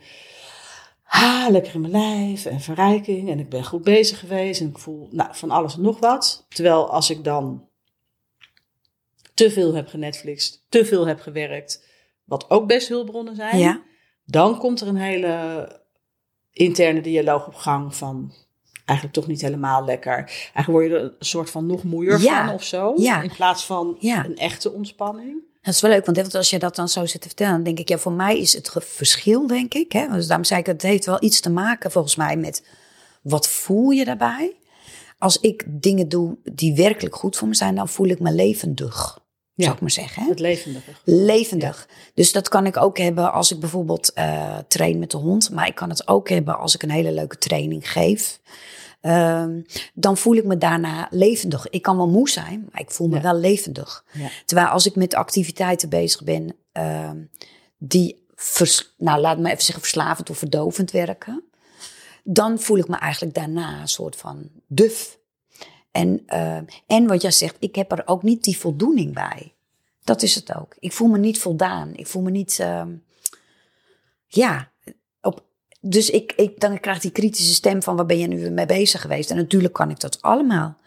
ah, 1.06 1.46
lekker 1.50 1.74
in 1.74 1.82
mijn 1.82 1.92
lijf 1.92 2.46
en 2.46 2.60
verrijking. 2.60 3.30
En 3.30 3.40
ik 3.40 3.50
ben 3.50 3.66
goed 3.66 3.84
bezig 3.84 4.20
geweest. 4.20 4.62
En 4.62 4.68
ik 4.68 4.78
voel 4.78 5.08
nou, 5.12 5.30
van 5.32 5.52
alles 5.52 5.76
en 5.76 5.82
nog 5.82 6.00
wat. 6.00 6.46
Terwijl 6.50 6.90
als 6.90 7.10
ik 7.10 7.24
dan 7.24 7.68
te 9.34 9.52
veel 9.52 9.74
heb 9.74 9.88
genetflixt, 9.88 10.66
te 10.70 10.86
veel 10.86 11.08
heb 11.08 11.20
gewerkt, 11.20 11.88
wat 12.24 12.50
ook 12.50 12.68
best 12.68 12.88
hulpbronnen 12.88 13.36
zijn, 13.36 13.58
ja. 13.58 13.82
dan 14.26 14.58
komt 14.58 14.82
er 14.82 14.88
een 14.88 14.96
hele 14.96 15.68
interne 16.52 17.02
dialoog 17.02 17.48
op 17.48 17.56
gang 17.56 17.96
van 17.96 18.34
eigenlijk 18.86 19.18
toch 19.18 19.28
niet 19.28 19.42
helemaal 19.42 19.86
lekker. 19.86 20.16
Eigenlijk 20.16 20.68
word 20.68 20.86
je 20.86 20.96
er 20.96 21.04
een 21.04 21.14
soort 21.20 21.50
van 21.50 21.66
nog 21.66 21.84
moeier 21.84 22.20
ja. 22.20 22.46
van 22.46 22.54
of 22.54 22.64
zo. 22.64 22.94
Ja. 22.98 23.22
In 23.22 23.32
plaats 23.36 23.66
van 23.66 23.96
ja. 24.00 24.26
een 24.26 24.38
echte 24.38 24.72
ontspanning. 24.72 25.42
Dat 25.62 25.74
is 25.74 25.82
wel 25.82 25.92
leuk, 25.92 26.06
want 26.06 26.36
als 26.36 26.50
je 26.50 26.60
dat 26.60 26.76
dan 26.76 26.90
zo 26.90 27.06
zit 27.06 27.22
te 27.22 27.28
vertellen, 27.28 27.54
dan 27.54 27.64
denk 27.64 27.80
ik, 27.80 27.90
ja, 27.90 27.98
voor 27.98 28.12
mij 28.12 28.40
is 28.40 28.54
het 28.54 28.72
verschil, 28.80 29.48
denk 29.48 29.74
ik. 29.74 29.92
Hè? 29.92 30.08
Dus 30.08 30.28
daarom 30.28 30.46
zei 30.46 30.60
ik, 30.60 30.66
het 30.66 30.82
heeft 30.82 31.06
wel 31.06 31.24
iets 31.24 31.40
te 31.40 31.50
maken 31.50 31.92
volgens 31.92 32.16
mij 32.16 32.38
met 32.38 32.64
wat 33.22 33.48
voel 33.48 33.90
je 33.90 34.06
daarbij. 34.06 34.56
Als 35.18 35.40
ik 35.40 35.64
dingen 35.68 36.10
doe 36.10 36.38
die 36.44 36.76
werkelijk 36.76 37.16
goed 37.16 37.38
voor 37.38 37.48
me 37.48 37.56
zijn, 37.56 37.76
dan 37.76 37.90
voel 37.90 38.08
ik 38.08 38.20
me 38.20 38.32
levendig. 38.32 39.23
Ja, 39.56 39.64
zou 39.64 39.76
ik 39.76 39.82
maar 39.82 39.92
zeggen. 39.92 40.24
Hè? 40.24 40.30
Het 40.30 40.40
levendige. 40.40 40.92
Levendig. 41.04 41.86
Ja. 41.90 41.96
Dus 42.14 42.32
dat 42.32 42.50
kan 42.50 42.66
ik 42.66 42.78
ook 42.78 42.98
hebben 42.98 43.32
als 43.34 43.52
ik 43.52 43.60
bijvoorbeeld 43.60 44.12
uh, 44.18 44.58
train 44.68 45.00
met 45.00 45.12
de 45.12 45.18
hond. 45.18 45.52
Maar 45.52 45.68
ik 45.68 45.76
kan 45.76 45.90
het 45.90 46.08
ook 46.08 46.30
hebben 46.30 46.58
als 46.58 46.76
ik 46.76 46.84
een 46.84 46.92
hele 46.92 47.12
leuke 47.12 47.38
training 47.38 47.92
geef. 47.92 48.40
Um, 49.02 49.66
dan 49.94 50.18
voel 50.18 50.36
ik 50.36 50.46
me 50.46 50.58
daarna 50.58 51.08
levendig. 51.10 51.70
Ik 51.70 51.82
kan 51.82 51.98
wel 51.98 52.10
moe 52.10 52.30
zijn, 52.30 52.68
maar 52.72 52.82
ik 52.82 52.92
voel 52.92 53.08
me 53.08 53.16
Ja. 53.16 53.22
wel 53.22 53.36
levendig. 53.36 54.06
Ja. 54.12 54.28
Terwijl 54.46 54.68
als 54.68 54.86
ik 54.86 54.96
met 54.96 55.14
activiteiten 55.14 55.90
bezig 55.90 56.24
ben 56.24 56.56
um, 56.74 57.30
die, 57.78 58.26
vers, 58.36 58.94
nou 58.98 59.22
laat 59.22 59.38
me 59.38 59.50
even 59.50 59.64
zeggen, 59.64 59.84
verslavend 59.84 60.30
of 60.30 60.38
verdovend 60.38 60.92
werken. 60.92 61.44
Dan 62.24 62.60
voel 62.60 62.78
ik 62.78 62.88
me 62.88 62.96
eigenlijk 62.96 63.36
daarna 63.36 63.82
een 63.82 63.88
soort 63.88 64.16
van 64.16 64.50
duf. 64.68 65.18
En, 65.94 66.24
uh, 66.34 66.58
en 66.88 67.08
wat 67.08 67.22
jij 67.22 67.32
zegt, 67.32 67.56
ik 67.60 67.76
heb 67.76 67.92
er 67.92 68.02
ook 68.06 68.24
niet 68.24 68.44
die 68.44 68.58
voldoening 68.58 69.14
bij. 69.14 69.54
Dat 70.04 70.22
is 70.22 70.36
het 70.36 70.56
ook. 70.56 70.76
Ik 70.80 70.92
voel 70.94 71.08
me 71.08 71.18
niet 71.18 71.40
voldaan. 71.40 71.94
Ik 71.96 72.08
voel 72.08 72.22
me 72.22 72.32
niet. 72.32 72.58
Uh, 72.62 72.82
ja, 74.28 74.72
op, 75.22 75.44
dus 75.82 76.10
ik, 76.10 76.34
ik, 76.36 76.60
dan 76.60 76.80
krijg 76.80 76.96
ik 76.96 77.02
die 77.02 77.12
kritische 77.12 77.54
stem 77.54 77.84
van 77.84 77.96
waar 77.96 78.06
ben 78.06 78.18
je 78.20 78.28
nu 78.28 78.50
mee 78.50 78.66
bezig 78.66 79.02
geweest? 79.02 79.30
En 79.32 79.36
natuurlijk 79.38 79.74
kan 79.74 79.90
ik 79.90 80.00
dat 80.00 80.22
allemaal 80.22 80.78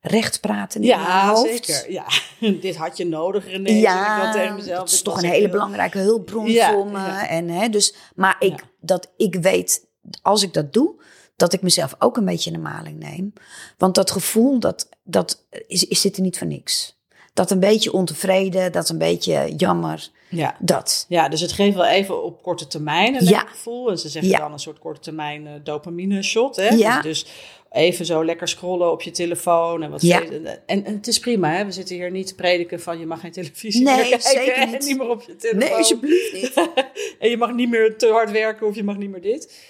recht 0.00 0.40
praten 0.40 0.80
in 0.82 0.86
mijn 0.88 1.00
Ja, 1.00 1.28
hoofd. 1.34 1.64
zeker. 1.66 1.92
Ja. 1.92 2.04
Dit 2.60 2.76
had 2.76 2.96
je 2.96 3.06
nodig, 3.06 3.46
René. 3.46 3.68
ik 3.70 3.80
Ja, 3.80 4.32
tegen 4.32 4.54
mezelf. 4.54 4.78
dat 4.78 4.88
is 4.92 5.02
toch 5.02 5.16
een 5.18 5.24
hele 5.28 5.36
heel- 5.40 5.50
belangrijke 5.50 5.98
hulpbron 5.98 6.46
Ja, 6.50 6.72
voor 6.72 6.86
me. 6.86 6.98
ja. 6.98 7.28
En, 7.28 7.48
hè, 7.48 7.68
dus, 7.68 7.94
maar 8.14 8.36
ik, 8.38 8.50
Ja. 8.58 8.64
dat 8.80 9.10
ik 9.16 9.34
weet, 9.34 9.86
als 10.22 10.42
ik 10.42 10.52
dat 10.52 10.72
doe, 10.72 11.02
dat 11.40 11.52
ik 11.52 11.62
mezelf 11.62 11.94
ook 11.98 12.16
een 12.16 12.24
beetje 12.24 12.50
in 12.50 12.56
de 12.56 12.62
maling 12.62 12.98
neem. 12.98 13.32
Want 13.78 13.94
dat 13.94 14.10
gevoel, 14.10 14.58
dat, 14.60 14.88
dat 15.04 15.46
is, 15.66 15.86
is 15.86 16.00
zit 16.00 16.16
er 16.16 16.22
niet 16.22 16.38
voor 16.38 16.46
niks. 16.46 16.98
Dat 17.34 17.50
een 17.50 17.60
beetje 17.60 17.92
ontevreden, 17.92 18.72
dat 18.72 18.88
een 18.88 18.98
beetje 18.98 19.54
jammer, 19.56 20.08
Ja. 20.28 20.56
dat. 20.58 21.04
Ja, 21.08 21.28
dus 21.28 21.40
het 21.40 21.52
geeft 21.52 21.76
wel 21.76 21.86
even 21.86 22.24
op 22.24 22.42
korte 22.42 22.66
termijn 22.66 23.14
een 23.14 23.24
Ja. 23.24 23.30
lekker 23.30 23.48
gevoel. 23.48 23.90
En 23.90 23.98
ze 23.98 24.08
zeggen 24.08 24.30
Ja. 24.30 24.38
dan 24.38 24.52
een 24.52 24.58
soort 24.58 24.78
korte 24.78 25.00
termijn 25.00 25.46
eh, 25.46 25.52
dopamine 25.64 26.22
shot. 26.22 26.56
Hè? 26.56 26.68
Ja. 26.68 27.00
Dus, 27.02 27.22
dus 27.24 27.32
even 27.70 28.04
zo 28.06 28.24
lekker 28.24 28.48
scrollen 28.48 28.92
op 28.92 29.02
je 29.02 29.10
telefoon. 29.10 29.82
En, 29.82 29.90
wat 29.90 30.02
Ja. 30.02 30.22
en, 30.66 30.84
en 30.84 30.94
het 30.94 31.06
is 31.06 31.18
prima, 31.18 31.50
hè? 31.52 31.64
we 31.64 31.72
zitten 31.72 31.96
hier 31.96 32.10
niet 32.10 32.26
te 32.26 32.34
prediken 32.34 32.80
van 32.80 32.98
je 32.98 33.06
mag 33.06 33.20
geen 33.20 33.32
televisie 33.32 33.82
Nee, 33.84 33.94
meer 33.96 34.04
kijken 34.04 34.20
zeker 34.30 34.54
en 34.54 34.70
niet. 34.70 34.84
niet 34.86 34.98
meer 34.98 35.08
op 35.08 35.22
je 35.22 35.36
telefoon. 35.36 35.60
Nee, 35.68 35.74
alsjeblieft 35.74 36.32
niet. 36.32 36.52
en 37.20 37.30
je 37.30 37.36
mag 37.36 37.52
niet 37.52 37.68
meer 37.68 37.96
te 37.96 38.06
hard 38.08 38.30
werken 38.30 38.66
of 38.66 38.74
je 38.74 38.84
mag 38.84 38.96
niet 38.96 39.10
meer 39.10 39.22
dit. 39.22 39.68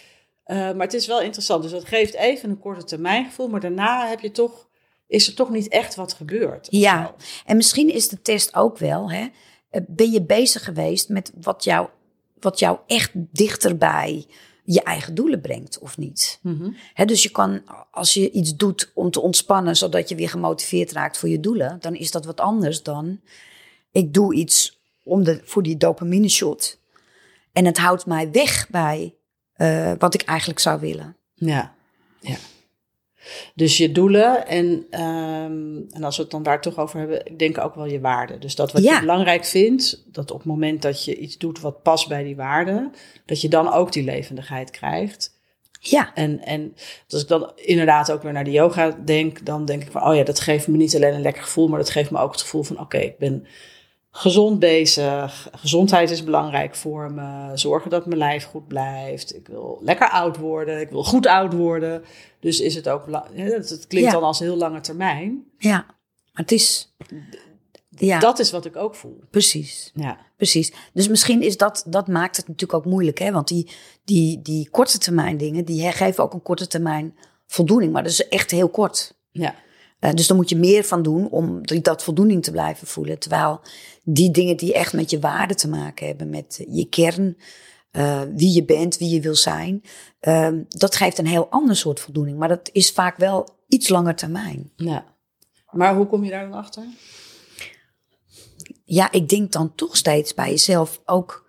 Eh, 0.50 0.56
maar 0.56 0.86
het 0.86 0.94
is 0.94 1.06
wel 1.06 1.20
interessant. 1.20 1.62
Dus 1.62 1.72
dat 1.72 1.84
geeft 1.84 2.14
even 2.14 2.50
een 2.50 2.58
korte 2.58 2.84
termijn 2.84 3.24
gevoel. 3.24 3.48
Maar 3.48 3.60
daarna 3.60 4.08
heb 4.08 4.20
je 4.20 4.30
toch, 4.30 4.68
is 5.06 5.26
er 5.26 5.34
toch 5.34 5.50
niet 5.50 5.68
echt 5.68 5.94
wat 5.94 6.12
gebeurd. 6.12 6.66
Ja. 6.70 7.06
zo. 7.06 7.24
En 7.46 7.56
misschien 7.56 7.92
is 7.92 8.08
de 8.08 8.22
test 8.22 8.54
ook 8.54 8.78
wel, 8.78 9.10
hè, 9.10 9.28
eh, 9.70 9.82
ben 9.88 10.10
je 10.10 10.22
bezig 10.22 10.64
geweest 10.64 11.08
met 11.08 11.32
wat 11.40 11.64
jou, 11.64 11.88
wat 12.40 12.58
jou 12.58 12.78
echt 12.86 13.10
dichterbij 13.14 14.26
je 14.64 14.82
eigen 14.82 15.14
doelen 15.14 15.40
brengt 15.40 15.78
of 15.78 15.98
niet? 15.98 16.38
Mhm. 16.42 16.70
Dus 17.06 17.22
je 17.22 17.30
kan, 17.30 17.62
als 17.90 18.14
je 18.14 18.30
iets 18.30 18.56
doet 18.56 18.90
om 18.94 19.10
te 19.10 19.20
ontspannen, 19.20 19.76
zodat 19.76 20.08
je 20.08 20.14
weer 20.14 20.28
gemotiveerd 20.28 20.92
raakt 20.92 21.18
voor 21.18 21.28
je 21.28 21.40
doelen, 21.40 21.76
dan 21.80 21.94
is 21.94 22.10
dat 22.10 22.24
wat 22.24 22.40
anders 22.40 22.82
dan 22.82 23.20
ik 23.92 24.14
doe 24.14 24.34
iets 24.34 24.80
om 25.04 25.24
de, 25.24 25.40
voor 25.44 25.62
die 25.62 25.76
dopamine 25.76 26.28
shot. 26.28 26.80
En 27.52 27.64
het 27.64 27.78
houdt 27.78 28.06
mij 28.06 28.30
weg 28.30 28.68
bij 28.68 29.14
eh, 29.60 29.92
wat 29.98 30.14
ik 30.14 30.22
eigenlijk 30.22 30.60
zou 30.60 30.80
willen. 30.80 31.16
Ja, 31.34 31.74
ja. 32.20 32.36
Dus 33.54 33.76
je 33.76 33.92
doelen 33.92 34.46
en, 34.46 34.86
ehm, 34.90 35.78
en 35.90 36.02
als 36.04 36.16
we 36.16 36.22
het 36.22 36.30
dan 36.30 36.42
daar 36.42 36.60
toch 36.60 36.78
over 36.78 36.98
hebben, 36.98 37.26
ik 37.26 37.38
denk 37.38 37.58
ook 37.58 37.74
wel 37.74 37.86
je 37.86 38.00
waarden. 38.00 38.40
Dus 38.40 38.54
dat 38.54 38.72
wat 38.72 38.82
Ja. 38.82 38.94
je 38.94 39.00
belangrijk 39.00 39.44
vindt, 39.44 40.02
dat 40.06 40.30
op 40.30 40.36
het 40.36 40.46
moment 40.46 40.82
dat 40.82 41.04
je 41.04 41.16
iets 41.16 41.38
doet 41.38 41.60
wat 41.60 41.82
past 41.82 42.08
bij 42.08 42.22
die 42.22 42.36
waarden, 42.36 42.92
dat 43.26 43.40
je 43.40 43.48
dan 43.48 43.72
ook 43.72 43.92
die 43.92 44.04
levendigheid 44.04 44.70
krijgt. 44.70 45.38
Ja, 45.80 46.14
En, 46.14 46.40
en 46.44 46.74
als 47.08 47.22
ik 47.22 47.28
dan 47.28 47.52
inderdaad 47.54 48.12
ook 48.12 48.22
weer 48.22 48.32
naar 48.32 48.44
de 48.44 48.50
yoga 48.50 48.96
denk, 49.04 49.46
dan 49.46 49.64
denk 49.64 49.82
ik 49.82 49.90
van, 49.90 50.02
oh 50.02 50.14
ja, 50.14 50.24
dat 50.24 50.40
geeft 50.40 50.68
me 50.68 50.76
niet 50.76 50.94
alleen 50.96 51.14
een 51.14 51.20
lekker 51.22 51.42
gevoel, 51.42 51.68
maar 51.68 51.78
dat 51.78 51.90
geeft 51.90 52.10
me 52.10 52.18
ook 52.18 52.32
het 52.32 52.40
gevoel 52.40 52.62
van, 52.62 52.80
oké, 52.80 52.98
ik 52.98 53.18
ben 53.18 53.46
gezond 54.10 54.58
bezig. 54.58 55.48
Gezondheid 55.52 56.10
is 56.10 56.24
belangrijk 56.24 56.74
voor 56.74 57.12
me. 57.12 57.50
Zorgen 57.54 57.90
dat 57.90 58.06
mijn 58.06 58.18
lijf 58.18 58.44
goed 58.44 58.66
blijft. 58.68 59.34
Ik 59.36 59.46
wil 59.46 59.78
lekker 59.82 60.08
oud 60.08 60.36
worden. 60.36 60.80
Ik 60.80 60.88
wil 60.90 61.04
goed 61.04 61.26
oud 61.26 61.52
worden. 61.52 62.04
Dus 62.40 62.60
is 62.60 62.74
het 62.74 62.88
ook, 62.88 63.04
het 63.32 63.68
het 63.70 63.86
klinkt 63.86 64.08
Ja. 64.08 64.14
dan 64.14 64.22
als 64.24 64.38
heel 64.38 64.56
lange 64.56 64.80
termijn. 64.80 65.44
ja. 65.58 65.86
Maar 66.32 66.42
het 66.48 66.52
is. 66.52 66.94
Ja, 67.88 68.18
Dat 68.18 68.38
is 68.38 68.50
wat 68.50 68.64
ik 68.64 68.76
ook 68.76 68.94
voel. 68.94 69.20
precies. 69.30 69.90
Ja, 69.94 70.18
Precies. 70.36 70.72
Dus 70.92 71.08
misschien 71.08 71.42
is 71.42 71.56
dat, 71.56 71.84
dat 71.86 72.08
maakt 72.08 72.36
het 72.36 72.48
natuurlijk 72.48 72.78
ook 72.78 72.92
moeilijk. 72.92 73.18
Hè? 73.18 73.32
Want 73.32 73.48
die, 73.48 73.68
die, 74.04 74.42
die 74.42 74.68
korte 74.70 74.98
termijn 74.98 75.36
dingen, 75.36 75.64
die 75.64 75.92
geven 75.92 76.24
ook 76.24 76.32
een 76.32 76.42
korte 76.42 76.66
termijn 76.66 77.16
voldoening. 77.46 77.92
Maar 77.92 78.02
dat 78.02 78.12
is 78.12 78.28
echt 78.28 78.50
heel 78.50 78.68
kort. 78.68 79.14
ja, 79.30 79.54
Eh, 80.00 80.12
dus 80.12 80.26
daar 80.26 80.36
moet 80.36 80.48
je 80.48 80.56
meer 80.56 80.84
van 80.84 81.02
doen 81.02 81.30
om 81.30 81.60
dat 81.82 82.02
voldoening 82.02 82.42
te 82.42 82.50
blijven 82.50 82.86
voelen. 82.86 83.18
Terwijl 83.18 83.60
die 84.02 84.30
dingen 84.30 84.56
die 84.56 84.74
echt 84.74 84.92
met 84.92 85.10
je 85.10 85.20
waarde 85.20 85.54
te 85.54 85.68
maken 85.68 86.06
hebben, 86.06 86.30
met 86.30 86.58
eh, 86.60 86.76
je 86.76 86.88
kern, 86.88 87.36
eh, 87.90 88.22
wie 88.34 88.54
je 88.54 88.64
bent, 88.64 88.98
wie 88.98 89.14
je 89.14 89.20
wil 89.20 89.34
zijn, 89.34 89.82
ehm, 90.20 90.62
dat 90.68 90.96
geeft 90.96 91.18
een 91.18 91.26
heel 91.26 91.48
ander 91.50 91.76
soort 91.76 92.00
voldoening. 92.00 92.38
Maar 92.38 92.48
dat 92.48 92.70
is 92.72 92.90
vaak 92.90 93.16
wel 93.16 93.48
iets 93.68 93.88
langer 93.88 94.14
termijn. 94.14 94.72
ja. 94.76 95.18
Maar 95.70 95.94
hoe 95.94 96.06
kom 96.06 96.24
je 96.24 96.30
daar 96.30 96.48
dan 96.48 96.58
achter? 96.58 96.84
Ja, 98.84 99.12
ik 99.12 99.28
denk 99.28 99.52
dan 99.52 99.74
toch 99.74 99.96
steeds 99.96 100.34
bij 100.34 100.50
jezelf 100.50 101.00
ook 101.04 101.48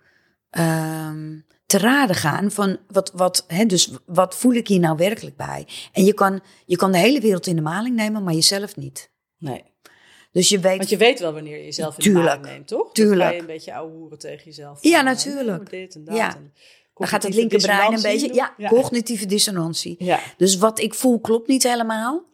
ehm, 0.50 1.38
te 1.72 1.78
raden 1.78 2.16
gaan 2.16 2.50
van 2.50 2.78
wat, 2.88 3.12
wat, 3.14 3.44
hè, 3.46 3.64
dus 3.64 3.90
wat 4.06 4.36
voel 4.36 4.52
ik 4.52 4.68
hier 4.68 4.80
nou 4.80 4.96
werkelijk 4.96 5.36
bij? 5.36 5.66
En 5.92 6.04
je 6.04 6.12
kan, 6.12 6.40
je 6.66 6.76
kan 6.76 6.92
de 6.92 6.98
hele 6.98 7.20
wereld 7.20 7.46
in 7.46 7.56
de 7.56 7.62
maling 7.62 7.96
nemen, 7.96 8.22
maar 8.22 8.34
jezelf 8.34 8.76
niet. 8.76 9.10
Nee. 9.38 9.64
Dus 10.32 10.48
je 10.48 10.60
weet. 10.60 10.76
Want 10.76 10.88
je 10.88 10.96
weet 10.96 11.20
wel 11.20 11.32
wanneer 11.32 11.56
je 11.56 11.64
jezelf 11.64 11.96
in 11.96 12.02
Tuurlijk. 12.02 12.24
de 12.24 12.30
maling 12.30 12.54
neemt, 12.54 12.68
toch? 12.68 12.92
Tuurlijk. 12.92 13.28
ga 13.28 13.34
je 13.34 13.40
een 13.40 13.46
beetje 13.46 13.74
ouwe 13.74 13.92
hoeren 13.92 14.18
tegen 14.18 14.44
jezelf. 14.44 14.82
Ja, 14.82 14.98
eh, 14.98 15.04
natuurlijk. 15.04 15.70
Dit 15.70 15.94
en 15.94 16.04
dat. 16.04 16.16
Ja. 16.16 16.36
en 16.36 16.52
dan 16.94 17.08
gaat 17.08 17.22
het 17.22 17.34
linkerbrein 17.34 17.92
een 17.92 18.02
beetje. 18.02 18.34
Ja, 18.34 18.54
doen. 18.56 18.68
cognitieve 18.68 19.26
dissonantie. 19.26 19.94
Ja. 19.98 20.20
Dus 20.36 20.56
wat 20.56 20.80
ik 20.80 20.94
voel 20.94 21.20
klopt 21.20 21.48
niet 21.48 21.62
helemaal. 21.62 22.24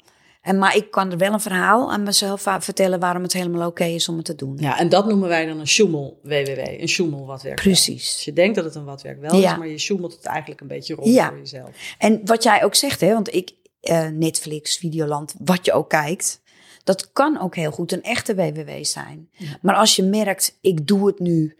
En, 0.48 0.58
maar 0.58 0.76
ik 0.76 0.90
kan 0.90 1.10
er 1.10 1.18
wel 1.18 1.32
een 1.32 1.40
verhaal 1.40 1.92
aan 1.92 2.02
mezelf 2.02 2.42
vertellen 2.58 3.00
waarom 3.00 3.22
het 3.22 3.32
helemaal 3.32 3.68
oké 3.68 3.84
is 3.84 4.08
om 4.08 4.16
het 4.16 4.24
te 4.24 4.34
doen. 4.34 4.56
Ja, 4.60 4.78
en 4.78 4.88
dat 4.88 5.06
noemen 5.06 5.28
wij 5.28 5.46
dan 5.46 5.58
een 5.60 5.68
sjoemel 5.68 6.20
WWW. 6.22 6.58
Een 6.58 6.88
sjoemel 6.88 7.26
wat 7.26 7.42
werkt 7.42 7.64
wel. 7.64 7.72
Precies. 7.72 8.12
Dus 8.14 8.24
je 8.24 8.32
denkt 8.32 8.54
dat 8.54 8.64
het 8.64 8.74
een 8.74 8.84
wat 8.84 9.02
werkt 9.02 9.20
wel 9.20 9.36
Ja. 9.36 9.52
is, 9.52 9.58
maar 9.58 9.68
je 9.68 9.78
sjoemelt 9.78 10.12
het 10.12 10.24
eigenlijk 10.24 10.60
een 10.60 10.66
beetje 10.66 10.94
rond 10.94 11.14
Ja. 11.14 11.28
voor 11.28 11.38
jezelf. 11.38 11.70
En 11.98 12.20
wat 12.24 12.42
jij 12.42 12.64
ook 12.64 12.74
zegt, 12.74 13.00
hè, 13.00 13.12
want 13.12 13.34
ik, 13.34 13.52
eh, 13.80 14.06
Netflix, 14.08 14.76
Videoland, 14.76 15.34
wat 15.38 15.64
je 15.64 15.72
ook 15.72 15.88
kijkt, 15.90 16.40
dat 16.84 17.12
kan 17.12 17.40
ook 17.40 17.56
heel 17.56 17.70
goed 17.70 17.92
een 17.92 18.02
echte 18.02 18.34
WWW 18.34 18.70
zijn. 18.84 19.28
Maar 19.62 19.74
als 19.74 19.96
je 19.96 20.02
merkt, 20.02 20.58
ik 20.60 20.86
doe 20.86 21.06
het 21.06 21.18
nu, 21.18 21.56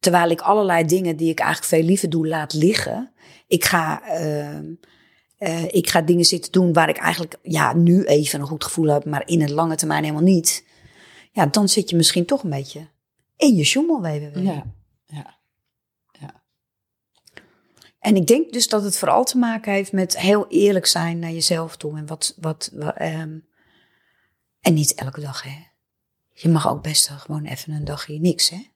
terwijl 0.00 0.30
ik 0.30 0.40
allerlei 0.40 0.84
dingen 0.84 1.16
die 1.16 1.30
ik 1.30 1.38
eigenlijk 1.38 1.70
veel 1.72 1.82
liever 1.82 2.10
doe, 2.10 2.28
laat 2.28 2.52
liggen. 2.52 3.10
Ik 3.46 3.64
ga, 3.64 4.02
ehm, 4.02 4.64
eh, 5.38 5.64
ik 5.64 5.88
ga 5.88 6.00
dingen 6.00 6.24
zitten 6.24 6.52
doen 6.52 6.72
waar 6.72 6.88
ik 6.88 6.96
eigenlijk 6.96 7.38
ja, 7.42 7.72
nu 7.74 8.04
even 8.04 8.40
een 8.40 8.46
goed 8.46 8.64
gevoel 8.64 8.86
heb, 8.88 9.04
maar 9.04 9.28
in 9.28 9.40
het 9.40 9.50
lange 9.50 9.76
termijn 9.76 10.02
helemaal 10.02 10.22
niet. 10.22 10.66
Ja, 11.32 11.46
dan 11.46 11.68
zit 11.68 11.90
je 11.90 11.96
misschien 11.96 12.24
toch 12.24 12.42
een 12.42 12.50
beetje 12.50 12.88
in 13.36 13.54
je 13.54 13.64
sjoemel 13.64 14.00
WWW. 14.00 14.36
Ja. 14.44 14.64
ja. 15.06 15.36
En 17.98 18.16
ik 18.16 18.26
denk 18.26 18.52
dus 18.52 18.68
dat 18.68 18.82
het 18.82 18.98
vooral 18.98 19.24
te 19.24 19.38
maken 19.38 19.72
heeft 19.72 19.92
met 19.92 20.18
heel 20.18 20.46
eerlijk 20.48 20.86
zijn 20.86 21.18
naar 21.18 21.30
jezelf 21.30 21.76
toe. 21.76 21.96
En 21.96 22.06
wat, 22.06 22.34
wat, 22.40 22.70
wa- 22.72 22.96
ehm, 22.96 23.38
en 24.60 24.74
niet 24.74 24.94
elke 24.94 25.20
dag, 25.20 25.42
hè. 25.42 25.56
Je 26.32 26.48
mag 26.48 26.68
ook 26.68 26.82
best 26.82 27.08
gewoon 27.08 27.44
even 27.44 27.72
een 27.72 27.84
dagje 27.84 28.20
niks, 28.20 28.50
hè. 28.50 28.66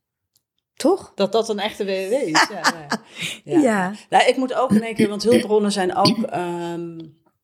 Toch? 0.82 1.12
Dat 1.14 1.32
dat 1.32 1.48
een 1.48 1.58
echte 1.58 1.84
WWW 1.84 2.12
is. 2.12 2.48
ja, 2.50 2.60
ja. 2.62 3.02
ja. 3.52 3.60
Ja. 3.60 3.94
Nou, 4.10 4.26
ik 4.28 4.36
moet 4.36 4.54
ook 4.54 4.70
in 4.70 4.82
één 4.82 4.94
keer, 4.94 5.08
want 5.08 5.22
hulpbronnen 5.22 5.72
zijn 5.72 5.96
ook 5.96 6.22
ehm, 6.22 6.98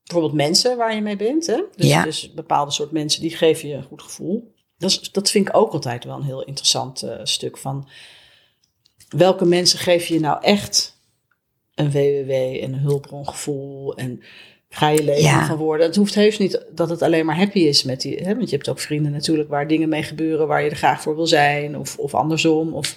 bijvoorbeeld 0.04 0.32
mensen 0.34 0.76
waar 0.76 0.94
je 0.94 1.00
mee 1.00 1.16
bent. 1.16 1.46
Hè? 1.46 1.62
Dus, 1.76 1.86
Ja. 1.88 2.02
dus 2.02 2.32
bepaalde 2.34 2.70
soort 2.72 2.90
mensen 2.92 3.20
die 3.20 3.36
geven 3.36 3.68
je 3.68 3.74
een 3.74 3.82
goed 3.82 4.02
gevoel. 4.02 4.54
Dat, 4.78 4.90
is, 4.90 5.12
dat 5.12 5.30
vind 5.30 5.48
ik 5.48 5.56
ook 5.56 5.72
altijd 5.72 6.04
wel 6.04 6.16
een 6.16 6.22
heel 6.22 6.44
interessant 6.44 7.02
eh, 7.02 7.14
stuk 7.22 7.58
van 7.58 7.88
welke 9.08 9.44
mensen 9.44 9.78
geven 9.78 10.14
je 10.14 10.20
nou 10.20 10.42
echt 10.42 10.96
een 11.74 11.90
WWW 11.90 12.30
en 12.62 12.72
een 12.72 12.78
hulpbrongevoel 12.78 13.96
en 13.96 14.22
ga 14.68 14.88
je 14.88 15.04
leven 15.04 15.22
Ja. 15.22 15.46
van 15.46 15.56
worden. 15.56 15.86
Het 15.86 15.96
hoeft 15.96 16.14
heus 16.14 16.38
niet 16.38 16.64
dat 16.70 16.90
het 16.90 17.02
alleen 17.02 17.26
maar 17.26 17.36
happy 17.36 17.58
is 17.58 17.82
met 17.82 18.00
die, 18.00 18.16
hè? 18.16 18.34
want 18.36 18.50
je 18.50 18.56
hebt 18.56 18.68
ook 18.68 18.80
vrienden 18.80 19.12
natuurlijk 19.12 19.48
waar 19.48 19.68
dingen 19.68 19.88
mee 19.88 20.02
gebeuren 20.02 20.46
waar 20.46 20.62
je 20.62 20.70
er 20.70 20.76
graag 20.76 21.02
voor 21.02 21.16
wil 21.16 21.26
zijn 21.26 21.78
of, 21.78 21.98
of 21.98 22.14
andersom. 22.14 22.74
Of, 22.74 22.96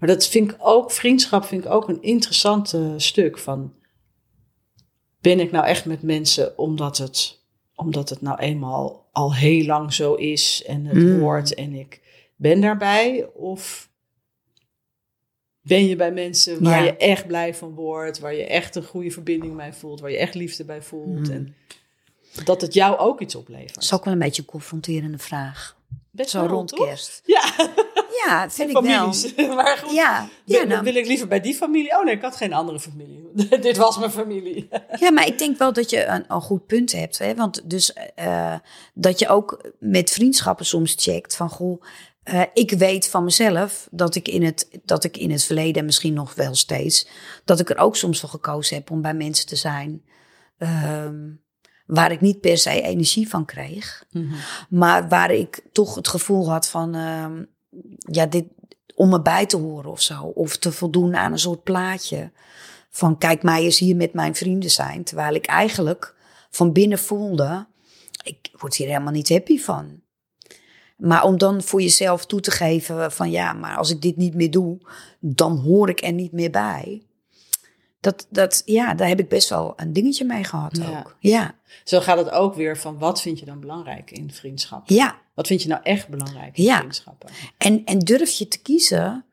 maar 0.00 0.08
dat 0.08 0.26
vind 0.26 0.50
ik 0.50 0.56
ook, 0.58 0.90
vriendschap 0.90 1.44
vind 1.44 1.64
ik 1.64 1.70
ook 1.70 1.88
een 1.88 2.02
interessant 2.02 2.76
stuk 2.96 3.38
van, 3.38 3.74
ben 5.20 5.40
ik 5.40 5.50
nou 5.50 5.66
echt 5.66 5.84
met 5.84 6.02
mensen 6.02 6.58
omdat 6.58 6.98
het, 6.98 7.40
omdat 7.74 8.08
het 8.08 8.20
nou 8.20 8.38
eenmaal 8.38 9.08
al 9.12 9.34
heel 9.34 9.64
lang 9.64 9.92
zo 9.92 10.14
is 10.14 10.62
en 10.66 10.84
het 10.84 10.96
Mm. 10.96 11.20
hoort 11.20 11.54
en 11.54 11.72
ik 11.74 12.00
ben 12.36 12.60
daarbij? 12.60 13.28
Of 13.34 13.90
ben 15.60 15.86
je 15.86 15.96
bij 15.96 16.12
mensen 16.12 16.62
waar 16.62 16.78
Ja. 16.78 16.84
je 16.84 16.96
echt 16.96 17.26
blij 17.26 17.54
van 17.54 17.74
wordt, 17.74 18.18
waar 18.18 18.34
je 18.34 18.44
echt 18.46 18.74
een 18.76 18.84
goede 18.84 19.10
verbinding 19.10 19.54
mee 19.54 19.72
voelt, 19.72 20.00
waar 20.00 20.10
je 20.10 20.16
echt 20.18 20.34
liefde 20.34 20.64
bij 20.64 20.82
voelt 20.82 21.28
Mm. 21.28 21.30
en 21.34 21.54
dat 22.44 22.60
het 22.60 22.74
jou 22.74 22.98
ook 22.98 23.20
iets 23.20 23.34
oplevert? 23.34 23.74
Dat 23.74 23.82
is 23.82 23.92
ook 23.94 24.04
wel 24.04 24.12
een 24.12 24.18
beetje 24.18 24.42
een 24.42 24.48
confronterende 24.48 25.18
vraag. 25.18 25.78
Best 26.12 26.30
Zo 26.30 26.40
wel, 26.40 26.48
rond 26.48 26.72
kerst. 26.72 27.22
Ja, 27.24 27.52
Ja, 28.26 28.50
vind 28.50 28.70
ik 28.70 28.78
wel. 28.78 28.82
families. 28.82 29.34
maar 29.56 29.78
goed, 29.78 29.92
Ja, 29.94 30.28
wil, 30.44 30.60
ja, 30.60 30.64
nou, 30.64 30.84
wil 30.84 30.94
ik 30.94 31.06
liever 31.06 31.28
bij 31.28 31.40
die 31.40 31.54
familie? 31.54 31.98
Oh 31.98 32.04
nee, 32.04 32.14
ik 32.14 32.22
had 32.22 32.36
geen 32.36 32.52
andere 32.52 32.80
familie. 32.80 33.28
Dit 33.60 33.76
was 33.76 33.98
mijn 33.98 34.10
familie. 34.10 34.68
Ja, 34.98 35.10
maar 35.10 35.26
ik 35.26 35.38
denk 35.38 35.58
wel 35.58 35.72
dat 35.72 35.90
je 35.90 36.04
een, 36.04 36.24
een 36.28 36.40
goed 36.40 36.66
punt 36.66 36.92
hebt. 36.92 37.18
Hè? 37.18 37.34
Want 37.34 37.70
dus 37.70 37.92
eh, 38.14 38.54
dat 38.94 39.18
je 39.18 39.28
ook 39.28 39.70
met 39.78 40.10
vriendschappen 40.10 40.66
soms 40.66 40.94
checkt 40.98 41.36
van 41.36 41.50
goh, 41.50 41.82
eh, 42.22 42.42
ik 42.54 42.70
weet 42.70 43.08
van 43.08 43.24
mezelf 43.24 43.88
dat 43.90 44.14
ik, 44.14 44.28
in 44.28 44.42
het, 44.42 44.68
dat 44.84 45.04
ik 45.04 45.16
in 45.16 45.30
het 45.30 45.44
verleden 45.44 45.80
en 45.80 45.84
misschien 45.84 46.14
nog 46.14 46.34
wel 46.34 46.54
steeds, 46.54 47.08
dat 47.44 47.60
ik 47.60 47.70
er 47.70 47.78
ook 47.78 47.96
soms 47.96 48.20
voor 48.20 48.28
gekozen 48.28 48.76
heb 48.76 48.90
om 48.90 49.02
bij 49.02 49.14
mensen 49.14 49.46
te 49.46 49.56
zijn 49.56 50.04
ehm, 50.58 51.28
waar 51.90 52.12
ik 52.12 52.20
niet 52.20 52.40
per 52.40 52.58
se 52.58 52.82
energie 52.82 53.28
van 53.28 53.44
kreeg. 53.44 54.04
Maar 54.68 55.08
waar 55.08 55.30
ik 55.30 55.62
toch 55.72 55.94
het 55.94 56.08
gevoel 56.08 56.50
had 56.50 56.68
van, 56.68 56.94
ehm, 56.94 57.44
ja, 57.96 58.26
dit 58.26 58.44
om 58.94 59.12
erbij 59.12 59.46
te 59.46 59.56
horen 59.56 59.90
of 59.90 60.00
zo. 60.00 60.22
Of 60.22 60.56
te 60.56 60.72
voldoen 60.72 61.16
aan 61.16 61.32
een 61.32 61.38
soort 61.38 61.62
plaatje. 61.62 62.30
Van 62.90 63.18
kijk 63.18 63.42
mij 63.42 63.62
eens 63.62 63.78
hier 63.78 63.96
met 63.96 64.12
mijn 64.12 64.34
vrienden 64.34 64.70
zijn. 64.70 65.04
Terwijl 65.04 65.34
ik 65.34 65.46
eigenlijk 65.46 66.14
van 66.50 66.72
binnen 66.72 66.98
voelde, 66.98 67.66
ik 68.24 68.50
word 68.52 68.74
hier 68.74 68.86
helemaal 68.86 69.12
niet 69.12 69.28
happy 69.28 69.58
van. 69.58 70.00
Maar 70.96 71.24
om 71.24 71.38
dan 71.38 71.62
voor 71.62 71.82
jezelf 71.82 72.26
toe 72.26 72.40
te 72.40 72.50
geven 72.50 73.12
van 73.12 73.30
ja, 73.30 73.52
maar 73.52 73.76
als 73.76 73.90
ik 73.90 74.02
dit 74.02 74.16
niet 74.16 74.34
meer 74.34 74.50
doe, 74.50 74.78
dan 75.20 75.58
hoor 75.58 75.88
ik 75.88 76.02
er 76.02 76.12
niet 76.12 76.32
meer 76.32 76.50
bij. 76.50 77.02
Dat, 78.00 78.26
dat, 78.30 78.62
ja, 78.64 78.94
daar 78.94 79.08
heb 79.08 79.18
ik 79.18 79.28
best 79.28 79.48
wel 79.48 79.72
een 79.76 79.92
dingetje 79.92 80.24
mee 80.24 80.44
gehad 80.44 80.76
Ja. 80.76 80.98
ook. 80.98 81.16
Ja, 81.18 81.54
Zo 81.84 82.00
gaat 82.00 82.18
het 82.18 82.30
ook 82.30 82.54
weer 82.54 82.78
van 82.78 82.98
wat 82.98 83.20
vind 83.20 83.38
je 83.38 83.44
dan 83.46 83.60
belangrijk 83.60 84.10
in 84.10 84.32
vriendschap? 84.32 84.88
ja. 84.88 85.18
Wat 85.34 85.46
vind 85.46 85.62
je 85.62 85.68
nou 85.68 85.80
echt 85.82 86.08
belangrijk 86.08 86.56
in 86.58 86.64
Ja. 86.64 86.78
vriendschappen? 86.78 87.28
En, 87.58 87.84
en 87.84 87.98
durf 87.98 88.30
je 88.30 88.48
te 88.48 88.58
kiezen 88.62 89.24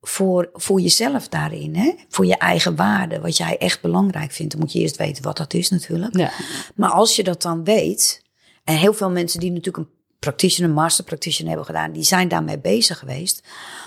voor, 0.00 0.50
voor 0.52 0.80
jezelf 0.80 1.28
daarin, 1.28 1.76
hè? 1.76 1.92
voor 2.08 2.26
je 2.26 2.36
eigen 2.36 2.76
waarde, 2.76 3.20
wat 3.20 3.36
jij 3.36 3.58
echt 3.58 3.80
belangrijk 3.80 4.32
vindt. 4.32 4.52
Dan 4.52 4.60
moet 4.60 4.72
je 4.72 4.78
eerst 4.78 4.96
weten 4.96 5.22
wat 5.22 5.36
dat 5.36 5.54
is 5.54 5.70
natuurlijk. 5.70 6.16
Ja. 6.16 6.30
Maar 6.74 6.90
als 6.90 7.16
je 7.16 7.22
dat 7.24 7.42
dan 7.42 7.64
weet, 7.64 8.22
en 8.64 8.76
heel 8.76 8.92
veel 8.94 9.10
mensen 9.10 9.40
die 9.40 9.50
natuurlijk 9.50 9.76
een 9.88 9.98
practitioner, 10.20 10.70
master 10.70 11.04
practitioner 11.04 11.48
hebben 11.48 11.74
gedaan, 11.74 11.92
die 11.92 12.02
zijn 12.02 12.28
daarmee 12.28 12.58
bezig 12.58 12.98
geweest. 12.98 13.42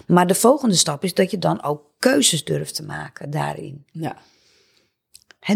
Maar 0.07 0.27
de 0.27 0.35
volgende 0.35 0.75
stap 0.75 1.03
is 1.03 1.13
dat 1.13 1.31
je 1.31 1.37
dan 1.37 1.63
ook 1.63 1.81
keuzes 1.99 2.43
durft 2.43 2.75
te 2.75 2.83
maken 2.83 3.29
daarin. 3.29 3.85
ja. 3.91 4.17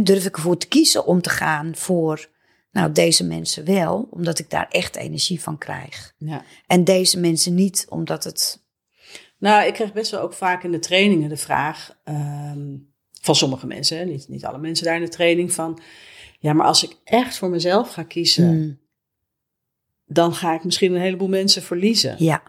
Durf 0.02 0.26
ik 0.26 0.36
ervoor 0.36 0.58
te 0.58 0.68
kiezen 0.68 1.06
om 1.06 1.22
te 1.22 1.30
gaan 1.30 1.76
voor 1.76 2.30
nou, 2.72 2.92
deze 2.92 3.24
mensen 3.24 3.66
wel, 3.66 4.08
omdat 4.12 4.40
ik 4.40 4.50
daar 4.50 4.68
echt 4.70 4.96
energie 4.96 5.42
van 5.42 5.58
krijg. 5.58 6.14
ja. 6.18 6.44
En 6.68 6.84
deze 6.84 7.20
mensen 7.20 7.56
niet, 7.56 7.86
omdat 7.90 8.24
het. 8.24 8.66
Nou, 9.38 9.68
ik 9.68 9.74
krijg 9.74 9.94
best 9.94 10.12
wel 10.12 10.22
ook 10.22 10.34
vaak 10.34 10.64
in 10.64 10.72
de 10.72 10.80
trainingen 10.80 11.30
de 11.30 11.38
vraag 11.38 11.98
ehm, 12.04 12.76
van 13.22 13.36
sommige 13.36 13.68
mensen, 13.68 13.98
hè, 13.98 14.06
niet, 14.06 14.28
niet 14.28 14.46
alle 14.46 14.58
mensen 14.58 14.86
daar 14.86 14.96
in 14.96 15.02
de 15.02 15.10
training, 15.10 15.54
van 15.54 15.80
ja, 16.40 16.54
maar 16.54 16.66
als 16.66 16.84
ik 16.84 16.98
echt 17.04 17.38
voor 17.38 17.50
mezelf 17.50 17.94
ga 17.94 18.04
kiezen, 18.04 18.48
Hmm, 18.48 18.80
dan 20.08 20.34
ga 20.34 20.54
ik 20.54 20.64
misschien 20.64 20.94
een 20.94 21.02
heleboel 21.02 21.28
mensen 21.28 21.64
verliezen. 21.64 22.16
ja, 22.18 22.44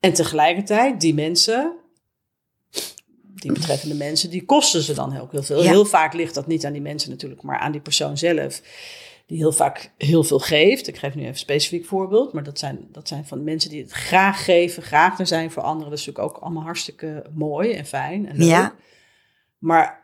En 0.00 0.12
tegelijkertijd, 0.12 1.00
die 1.00 1.14
mensen, 1.14 1.72
die 3.34 3.52
betreffende 3.52 3.94
mensen, 3.94 4.30
die 4.30 4.44
kosten 4.44 4.82
ze 4.82 4.94
dan 4.94 5.12
heel, 5.12 5.28
heel 5.30 5.42
veel. 5.42 5.62
Ja. 5.62 5.70
Heel 5.70 5.84
vaak 5.84 6.12
ligt 6.14 6.34
dat 6.34 6.46
niet 6.46 6.66
aan 6.66 6.72
die 6.72 6.82
mensen 6.82 7.10
natuurlijk, 7.10 7.42
maar 7.42 7.58
aan 7.58 7.72
die 7.72 7.80
persoon 7.80 8.18
zelf. 8.18 8.62
Die 9.26 9.38
heel 9.38 9.52
vaak 9.52 9.90
heel 9.98 10.24
veel 10.24 10.38
geeft. 10.38 10.88
Ik 10.88 10.96
geef 10.96 11.14
nu 11.14 11.20
even 11.20 11.32
een 11.32 11.38
specifiek 11.38 11.84
voorbeeld. 11.84 12.32
Maar 12.32 12.42
dat 12.42 12.58
zijn, 12.58 12.88
dat 12.92 13.08
zijn 13.08 13.26
van 13.26 13.44
mensen 13.44 13.70
die 13.70 13.82
het 13.82 13.92
graag 13.92 14.44
geven, 14.44 14.82
graag 14.82 15.18
er 15.18 15.26
zijn 15.26 15.50
voor 15.50 15.62
anderen. 15.62 15.90
Dat 15.90 15.98
is 15.98 16.06
natuurlijk 16.06 16.34
ook 16.36 16.42
allemaal 16.42 16.62
hartstikke 16.62 17.26
mooi 17.34 17.72
en 17.72 17.86
fijn. 17.86 18.28
En 18.28 18.36
leuk. 18.36 18.48
Ja. 18.48 18.74
Maar 19.58 20.03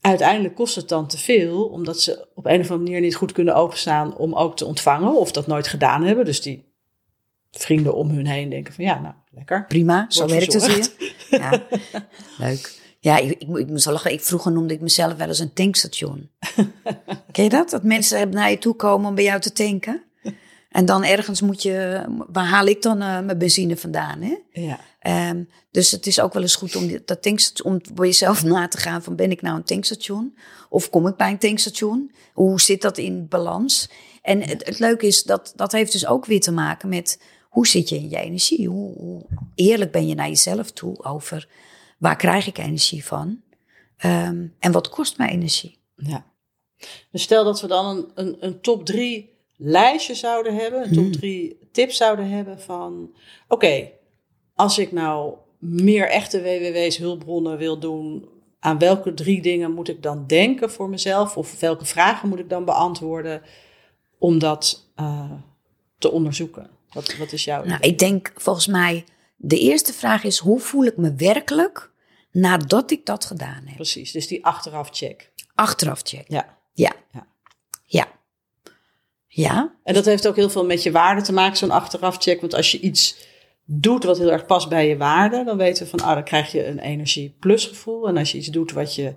uiteindelijk 0.00 0.54
kost 0.54 0.74
het 0.74 0.88
dan 0.88 1.06
te 1.06 1.18
veel, 1.18 1.64
omdat 1.64 2.00
ze 2.00 2.26
op 2.34 2.46
een 2.46 2.60
of 2.60 2.70
andere 2.70 2.78
manier 2.78 3.00
niet 3.00 3.14
goed 3.16 3.32
kunnen 3.32 3.54
openstaan 3.54 4.16
om 4.16 4.34
ook 4.34 4.56
te 4.56 4.64
ontvangen. 4.64 5.14
Of 5.16 5.32
dat 5.32 5.46
nooit 5.46 5.66
gedaan 5.68 6.02
hebben. 6.02 6.24
Dus 6.24 6.42
die 6.42 6.72
vrienden 7.50 7.94
om 7.94 8.10
hun 8.10 8.26
heen 8.26 8.48
denken 8.50 8.74
van 8.74 8.84
ja, 8.84 9.00
nou 9.00 9.14
lekker. 9.30 9.66
prima, 9.66 10.06
zo 10.08 10.26
werkt 10.26 10.52
het 10.52 10.66
weer. 10.66 10.90
Ja, 11.40 11.62
leuk. 12.46 12.76
Ja, 13.00 13.16
ik, 13.18 13.30
ik, 13.30 13.46
moet- 13.46 13.58
ik 13.58 13.84
lachen. 13.84 14.12
Ik, 14.12 14.20
vroeger 14.20 14.52
noemde 14.52 14.74
ik 14.74 14.80
mezelf 14.80 15.14
wel 15.14 15.26
eens 15.28 15.38
een 15.38 15.52
tankstation. 15.52 16.30
Ken 17.32 17.44
je 17.44 17.50
dat? 17.50 17.70
Dat 17.70 17.82
mensen 17.82 18.30
naar 18.30 18.50
je 18.50 18.58
toe 18.58 18.74
komen 18.74 19.08
om 19.08 19.14
bij 19.14 19.24
jou 19.24 19.40
te 19.40 19.52
tanken. 19.52 20.02
En 20.78 20.84
dan 20.84 21.04
ergens 21.04 21.40
moet 21.40 21.62
je... 21.62 22.04
Waar 22.28 22.46
haal 22.46 22.66
ik 22.66 22.82
dan 22.82 23.00
eh, 23.00 23.20
mijn 23.20 23.38
benzine 23.38 23.76
vandaan, 23.76 24.22
hè? 24.22 24.36
Ja, 24.52 24.80
Ehm, 24.98 25.44
dus 25.70 25.90
het 25.90 26.06
is 26.06 26.20
ook 26.20 26.32
wel 26.32 26.42
eens 26.42 26.54
goed 26.54 26.76
om 26.76 26.98
dat 27.04 27.22
tankstation, 27.22 27.72
om 27.72 27.94
bij 27.94 28.06
jezelf 28.06 28.44
na 28.44 28.68
te 28.68 28.78
gaan 28.78 29.02
van 29.02 29.16
ben 29.16 29.30
ik 29.30 29.42
nou 29.42 29.56
een 29.56 29.64
tankstation 29.64 30.38
of 30.68 30.90
kom 30.90 31.06
ik 31.06 31.16
bij 31.16 31.30
een 31.30 31.38
tankstation? 31.38 32.12
Hoe 32.32 32.60
zit 32.60 32.82
dat 32.82 32.98
in 32.98 33.28
balans? 33.28 33.90
En 34.22 34.42
het, 34.42 34.66
het 34.66 34.78
leuke 34.78 35.06
is 35.06 35.22
dat 35.22 35.52
dat 35.56 35.72
heeft 35.72 35.92
dus 35.92 36.06
ook 36.06 36.26
weer 36.26 36.40
te 36.40 36.52
maken 36.52 36.88
met 36.88 37.22
hoe 37.48 37.66
zit 37.66 37.88
je 37.88 37.96
in 37.96 38.08
je 38.08 38.16
energie? 38.16 38.68
Hoe, 38.68 38.94
hoe 38.96 39.26
eerlijk 39.54 39.92
ben 39.92 40.06
je 40.06 40.14
naar 40.14 40.28
jezelf 40.28 40.70
toe 40.70 41.04
over 41.04 41.48
waar 41.98 42.16
krijg 42.16 42.46
ik 42.46 42.58
energie 42.58 43.04
van? 43.04 43.40
Ehm, 43.96 44.46
en 44.58 44.72
wat 44.72 44.88
kost 44.88 45.18
mij 45.18 45.28
energie? 45.28 45.78
ja. 45.96 46.26
Dus 47.10 47.22
stel 47.22 47.44
dat 47.44 47.60
we 47.60 47.66
dan 47.66 47.86
een, 47.86 48.10
een, 48.14 48.36
een 48.40 48.60
top 48.60 48.84
drie 48.84 49.37
lijstje 49.58 50.14
zouden 50.14 50.54
hebben, 50.54 50.82
een 50.82 50.92
top 50.92 51.02
Hmm. 51.02 51.12
drie 51.12 51.58
tips 51.72 51.96
zouden 51.96 52.30
hebben 52.30 52.60
van, 52.60 53.14
oké, 53.48 53.90
als 54.54 54.78
ik 54.78 54.92
nou 54.92 55.34
meer 55.58 56.08
echte 56.08 56.42
WWW's 56.42 56.96
hulpbronnen 56.96 57.58
wil 57.58 57.78
doen, 57.78 58.28
aan 58.60 58.78
welke 58.78 59.14
drie 59.14 59.42
dingen 59.42 59.72
moet 59.72 59.88
ik 59.88 60.02
dan 60.02 60.26
denken 60.26 60.70
voor 60.70 60.88
mezelf? 60.88 61.36
Of 61.36 61.60
welke 61.60 61.84
vragen 61.84 62.28
moet 62.28 62.38
ik 62.38 62.48
dan 62.48 62.64
beantwoorden 62.64 63.42
om 64.18 64.38
dat 64.38 64.90
eh, 64.94 65.30
te 65.98 66.10
onderzoeken? 66.10 66.70
Wat, 66.92 67.16
wat 67.16 67.32
is 67.32 67.44
jouw 67.44 67.64
Nou, 67.64 67.76
idee? 67.78 67.90
ik 67.90 67.98
denk 67.98 68.32
volgens 68.36 68.66
mij 68.66 69.04
de 69.36 69.58
eerste 69.58 69.92
vraag 69.92 70.24
is 70.24 70.38
hoe 70.38 70.60
voel 70.60 70.84
ik 70.84 70.96
me 70.96 71.14
werkelijk 71.14 71.90
nadat 72.32 72.90
ik 72.90 73.06
dat 73.06 73.24
gedaan 73.24 73.62
heb? 73.64 73.74
Precies, 73.74 74.12
dus 74.12 74.26
die 74.26 74.44
achteraf 74.44 74.88
check. 74.92 75.32
Achteraf 75.54 76.00
check. 76.04 76.24
Ja. 76.28 76.58
Ja. 76.72 76.92
Ja. 77.12 77.26
Ja. 77.84 78.06
Ja. 79.28 79.74
En 79.84 79.94
dat 79.94 80.04
heeft 80.04 80.28
ook 80.28 80.36
heel 80.36 80.50
veel 80.50 80.64
met 80.64 80.82
je 80.82 80.90
waarde 80.90 81.22
te 81.22 81.32
maken, 81.32 81.56
zo'n 81.56 81.70
achteraf 81.70 82.16
check. 82.16 82.40
Want 82.40 82.54
als 82.54 82.72
je 82.72 82.80
iets 82.80 83.26
doet 83.64 84.04
wat 84.04 84.18
heel 84.18 84.30
erg 84.30 84.46
past 84.46 84.68
bij 84.68 84.88
je 84.88 84.96
waarde, 84.96 85.44
dan 85.44 85.56
weten 85.56 85.84
we 85.84 85.90
van, 85.90 86.00
ah, 86.00 86.14
dan 86.14 86.24
krijg 86.24 86.52
je 86.52 86.66
een 86.66 86.78
energie 86.78 87.36
plus 87.40 87.66
gevoel. 87.66 88.08
En 88.08 88.16
als 88.16 88.32
je 88.32 88.38
iets 88.38 88.48
doet 88.48 88.72
wat 88.72 88.94
je 88.94 89.14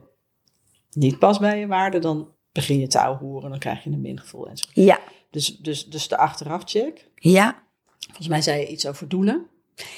niet 0.92 1.20
past 1.20 1.40
bij 1.40 1.60
je 1.60 1.68
waarde, 1.68 2.00
dan 2.00 2.34
begin 2.52 2.80
je 2.80 2.88
te 2.88 3.00
ouwehoeren, 3.00 3.50
dan 3.50 3.60
krijg 3.60 3.84
je 3.84 3.90
een 3.90 4.02
mingevoel 4.02 4.48
en 4.48 4.58
zo. 4.58 4.66
Ja. 4.74 5.00
Dus, 5.32 5.58
dus, 5.58 5.86
dus 5.86 6.08
de 6.08 6.18
achteraf 6.18 6.62
check. 6.66 7.10
Ja. 7.16 7.64
Volgens 8.00 8.28
mij 8.28 8.42
zei 8.42 8.60
je 8.60 8.68
iets 8.68 8.88
over 8.88 9.08
doelen. 9.08 9.48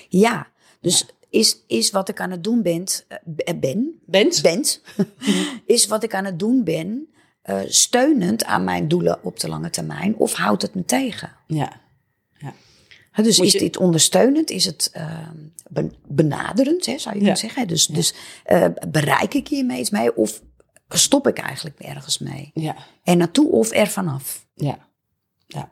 Ja. 0.09 0.47
Dus 0.81 1.05
is, 1.29 1.63
is 1.67 1.91
wat 1.91 2.09
ik 2.09 2.19
aan 2.19 2.31
het 2.31 2.43
doen 2.43 2.61
ben, 2.61 2.85
eh, 3.07 3.17
ben, 3.59 4.01
Bent? 4.05 4.41
bent 4.41 4.81
is 5.65 5.87
wat 5.87 6.03
ik 6.03 6.13
aan 6.13 6.25
het 6.25 6.39
doen 6.39 6.63
ben, 6.63 7.12
eh, 7.43 7.59
steunend 7.67 8.43
aan 8.45 8.63
mijn 8.63 8.87
doelen 8.87 9.23
op 9.23 9.39
de 9.39 9.47
lange 9.49 9.69
termijn, 9.69 10.15
of 10.15 10.33
houdt 10.33 10.61
het 10.61 10.75
me 10.75 10.85
tegen? 10.85 11.31
Ja. 11.47 11.81
Hè, 13.11 13.23
dus 13.23 13.39
is 13.39 13.51
dit 13.51 13.77
ondersteunend? 13.77 14.49
Is 14.49 14.65
het 14.65 14.89
eh, 14.93 15.29
ben- 15.69 15.93
benaderend, 16.07 16.85
hè, 16.85 16.97
zou 16.97 17.15
je 17.15 17.21
Ja. 17.21 17.33
kunnen 17.33 17.37
zeggen? 17.37 17.67
Dus, 17.67 17.85
dus 17.85 18.13
eh, 18.43 18.65
bereik 18.87 19.33
ik 19.33 19.47
hiermee 19.47 19.79
iets 19.79 19.89
mee 19.89 20.15
of 20.15 20.41
stop 20.89 21.27
ik 21.27 21.37
eigenlijk 21.37 21.79
ergens 21.79 22.17
mee? 22.17 22.51
Ja. 22.53 22.75
Er 23.03 23.17
naartoe 23.17 23.51
of 23.51 23.71
er 23.71 23.87
vanaf? 23.87 24.45
Ja. 24.55 24.77
ja. 25.47 25.71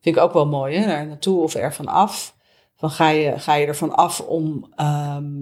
Vind 0.00 0.16
ik 0.16 0.22
ook 0.22 0.32
wel 0.32 0.46
mooi, 0.46 0.76
hè? 0.76 1.04
Naartoe 1.04 1.42
of 1.42 1.54
er 1.54 1.74
van 1.74 1.86
af. 1.86 2.36
Van 2.76 2.90
ga 2.90 3.08
je, 3.08 3.38
ga 3.38 3.54
je 3.54 3.66
ervan 3.66 3.94
af 3.96 4.20
om 4.20 4.72
ehm, 4.76 5.32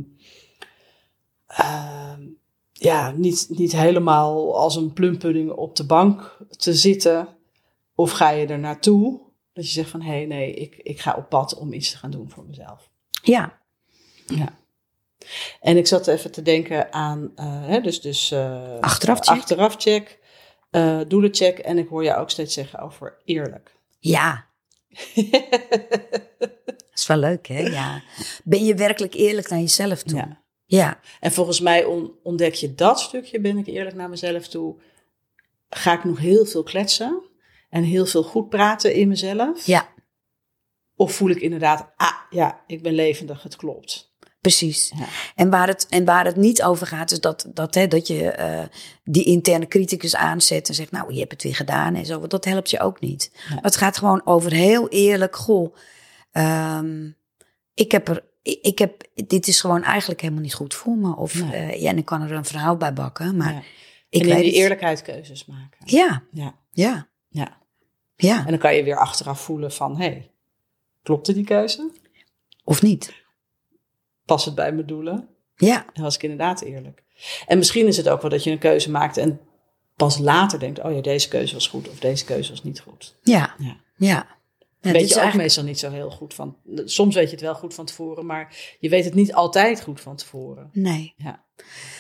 ja, 2.79 3.11
niet, 3.11 3.47
niet 3.49 3.73
helemaal 3.73 4.57
als 4.57 4.77
een 4.77 4.93
plumpudding 4.93 5.51
op 5.51 5.77
de 5.77 5.87
bank 5.87 6.39
te 6.51 6.75
zitten. 6.75 7.29
Of 7.95 8.11
ga 8.11 8.31
je 8.31 8.47
er 8.47 8.59
naartoe 8.59 9.21
dat 9.53 9.67
je 9.67 9.73
zegt 9.73 9.91
van 9.91 10.03
hé, 10.03 10.11
hey, 10.11 10.27
nee, 10.27 10.55
ik, 10.55 10.77
ik 10.77 11.01
ga 11.01 11.15
op 11.15 11.29
pad 11.29 11.55
om 11.57 11.73
iets 11.73 11.91
te 11.91 11.97
gaan 11.97 12.11
doen 12.11 12.31
voor 12.31 12.45
mezelf. 12.47 12.91
Ja, 13.23 13.59
Ja. 14.27 14.57
En 15.61 15.77
ik 15.77 15.87
zat 15.87 16.07
even 16.07 16.31
te 16.31 16.43
denken 16.43 16.93
aan, 16.93 17.33
eh, 17.35 17.67
hè, 17.67 17.81
dus, 17.81 18.01
dus 18.01 18.31
eh, 18.31 18.79
Achteraf 18.81 19.19
check. 19.19 19.37
achteraf 19.37 19.75
check, 19.79 20.19
eh, 20.71 21.01
doelencheck. 21.09 21.59
En 21.59 21.79
ik 21.79 21.89
hoor 21.89 22.05
jou 22.05 22.21
ook 22.21 22.31
steeds 22.31 22.55
zeggen 22.55 22.79
over 22.81 23.19
eerlijk. 23.25 23.77
ja. 23.99 24.47
Dat 26.39 27.07
is 27.07 27.07
wel 27.07 27.17
leuk, 27.17 27.47
hè? 27.47 27.59
Ja. 27.59 28.03
Ben 28.45 28.65
je 28.65 28.75
werkelijk 28.75 29.15
eerlijk 29.15 29.49
naar 29.49 29.59
jezelf 29.59 30.03
toe? 30.03 30.17
Ja. 30.19 30.43
Ja, 30.71 31.01
En 31.21 31.33
volgens 31.33 31.61
mij 31.61 31.85
on- 31.85 32.13
ontdek 32.23 32.55
je 32.55 32.75
dat 32.75 33.01
stukje, 33.01 33.41
ben 33.41 33.59
ik 33.59 33.67
eerlijk 33.67 33.97
naar 33.97 34.09
mezelf 34.09 34.49
toe, 34.49 34.81
ga 35.69 35.93
ik 35.93 36.05
nog 36.05 36.19
heel 36.19 36.47
veel 36.47 36.63
kletsen 36.63 37.23
en 37.71 37.83
heel 37.83 38.07
veel 38.07 38.23
goed 38.23 38.49
praten 38.49 38.95
in 38.95 39.09
mezelf. 39.09 39.67
ja, 39.67 39.89
Of 40.97 41.13
voel 41.13 41.31
ik 41.31 41.41
inderdaad, 41.41 41.93
ah 41.97 42.13
ja, 42.31 42.63
ik 42.67 42.83
ben 42.83 42.93
levendig, 42.93 43.43
het 43.43 43.57
klopt. 43.57 44.13
precies. 44.41 44.93
Ja. 44.97 45.07
En, 45.35 45.51
waar 45.51 45.67
het, 45.69 45.87
en 45.89 46.05
waar 46.05 46.25
het 46.25 46.37
niet 46.37 46.63
over 46.63 46.87
gaat, 46.87 47.11
is 47.11 47.21
dat, 47.21 47.47
dat, 47.55 47.75
hè, 47.75 47.87
dat 47.89 48.07
je 48.07 48.31
eh, 48.31 48.65
die 49.05 49.25
interne 49.25 49.67
criticus 49.69 50.17
aanzet 50.17 50.69
en 50.69 50.75
zegt, 50.75 50.91
nou, 50.91 51.13
je 51.13 51.19
hebt 51.19 51.33
het 51.33 51.43
weer 51.43 51.55
gedaan 51.55 51.95
en 51.95 52.07
zo. 52.07 52.27
Dat 52.27 52.45
helpt 52.45 52.71
je 52.71 52.81
ook 52.81 53.01
niet. 53.01 53.31
Ja. 53.49 53.59
Het 53.61 53.77
gaat 53.77 53.99
gewoon 53.99 54.27
over 54.27 54.53
heel 54.53 54.89
eerlijk, 54.89 55.37
goh, 55.37 55.75
ehm, 56.31 57.11
ik 57.75 57.93
heb 57.93 58.09
er, 58.09 58.25
ik, 58.49 58.59
ik 58.63 58.79
heb, 58.79 59.07
dit 59.15 59.49
is 59.49 59.61
gewoon 59.61 59.83
eigenlijk 59.83 60.21
helemaal 60.21 60.43
niet 60.43 60.55
goed 60.55 60.75
voor 60.75 60.97
me. 60.97 61.17
Of, 61.17 61.35
Nee. 61.43 61.53
eh, 61.53 61.81
ja, 61.81 61.91
en 61.91 61.99
ik 61.99 62.05
kan 62.05 62.23
er 62.23 62.33
een 62.33 62.45
verhaal 62.45 62.77
bij 62.77 62.93
bakken, 62.93 63.37
maar 63.37 63.53
Ja. 63.53 63.63
ik 64.09 64.21
en 64.23 64.29
in 64.29 64.35
weet 64.35 64.45
die 64.45 64.53
eerlijkheid 64.53 65.03
keuzes 65.03 65.45
maken. 65.47 65.79
Ja, 65.85 66.23
Ja, 66.33 66.55
ja, 66.71 67.09
ja. 67.29 67.59
ja. 68.17 68.39
En 68.39 68.47
dan 68.51 68.59
kan 68.59 68.75
je 68.75 68.83
weer 68.83 68.97
achteraf 68.99 69.41
voelen 69.41 69.73
van, 69.73 69.97
hé, 69.97 70.05
hey, 70.07 70.31
klopte 71.03 71.33
die 71.33 71.45
keuze? 71.45 71.91
Of 72.65 72.83
niet? 72.83 73.15
Past 74.25 74.45
het 74.45 74.55
bij 74.55 74.73
mijn 74.73 74.87
doelen? 74.87 75.29
Ja, 75.57 75.87
En 75.93 76.03
was 76.03 76.15
ik 76.15 76.23
inderdaad 76.23 76.61
eerlijk? 76.61 77.03
En 77.47 77.59
misschien 77.59 77.87
is 77.87 77.97
het 77.97 78.09
ook 78.09 78.21
wel 78.21 78.31
dat 78.31 78.45
je 78.45 78.51
een 78.51 78.59
keuze 78.59 78.91
maakt 78.91 79.17
en 79.17 79.41
pas 79.97 80.19
later 80.19 80.59
denkt, 80.59 80.83
oh 80.83 80.93
ja, 80.95 81.01
deze 81.01 81.29
keuze 81.29 81.55
was 81.55 81.67
goed 81.69 81.89
of 81.89 81.99
deze 81.99 82.25
keuze 82.25 82.51
was 82.51 82.63
niet 82.63 82.81
goed. 82.81 83.17
ja, 83.23 83.55
Ja. 83.59 83.77
ja. 83.97 84.27
Ja, 84.81 84.91
weet 84.93 85.01
je 85.09 85.15
ook 85.15 85.21
eigenlijk- 85.21 85.35
meestal 85.37 85.65
niet 85.65 85.79
zo 85.79 85.91
heel 85.91 86.11
goed 86.11 86.35
van. 86.35 86.57
Soms 86.85 87.15
weet 87.15 87.25
je 87.25 87.31
het 87.35 87.41
wel 87.45 87.55
goed 87.55 87.75
van 87.75 87.85
tevoren, 87.87 88.27
maar 88.27 88.55
je 88.81 88.89
weet 88.89 89.05
het 89.05 89.15
niet 89.15 89.33
altijd 89.35 89.83
goed 89.83 90.01
van 90.01 90.17
tevoren. 90.17 90.71
Nee. 90.73 91.15
Ja. 91.17 91.45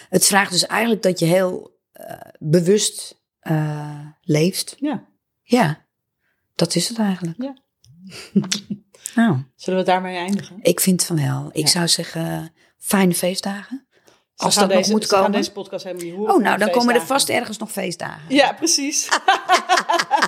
Het 0.08 0.26
vraagt 0.26 0.50
dus 0.50 0.66
eigenlijk 0.66 1.02
dat 1.02 1.18
je 1.18 1.24
heel 1.26 1.76
eh, 1.92 2.14
bewust 2.38 3.20
eh, 3.40 4.06
leeft. 4.22 4.76
Ja. 4.78 5.04
Ja, 5.42 5.84
dat 6.54 6.74
is 6.74 6.88
het 6.88 6.98
eigenlijk. 6.98 7.42
Ja. 7.42 7.56
nou, 9.14 9.38
Zullen 9.56 9.78
we 9.78 9.84
daarmee 9.84 10.16
eindigen? 10.16 10.56
ik 10.62 10.80
vind 10.80 11.04
van 11.04 11.16
wel. 11.16 11.48
Ik 11.52 11.64
Ja. 11.64 11.66
zou 11.70 11.88
zeggen, 11.88 12.52
fijne 12.78 13.14
feestdagen. 13.14 13.86
Ze 14.34 14.44
Als 14.44 14.54
dat 14.54 14.68
nog 14.68 14.76
deze, 14.76 14.90
moet 14.90 15.02
ze 15.02 15.08
gaan 15.08 15.18
komen. 15.22 15.36
deze 15.38 15.52
podcast 15.52 15.84
helemaal 15.84 16.06
niet 16.06 16.14
horen. 16.14 16.34
Oh, 16.34 16.42
nou, 16.42 16.58
dan 16.58 16.70
komen 16.70 16.94
er 16.94 17.06
vast 17.06 17.28
ergens 17.28 17.58
nog 17.58 17.72
feestdagen. 17.72 18.34
Ja, 18.34 18.52
precies. 18.52 19.08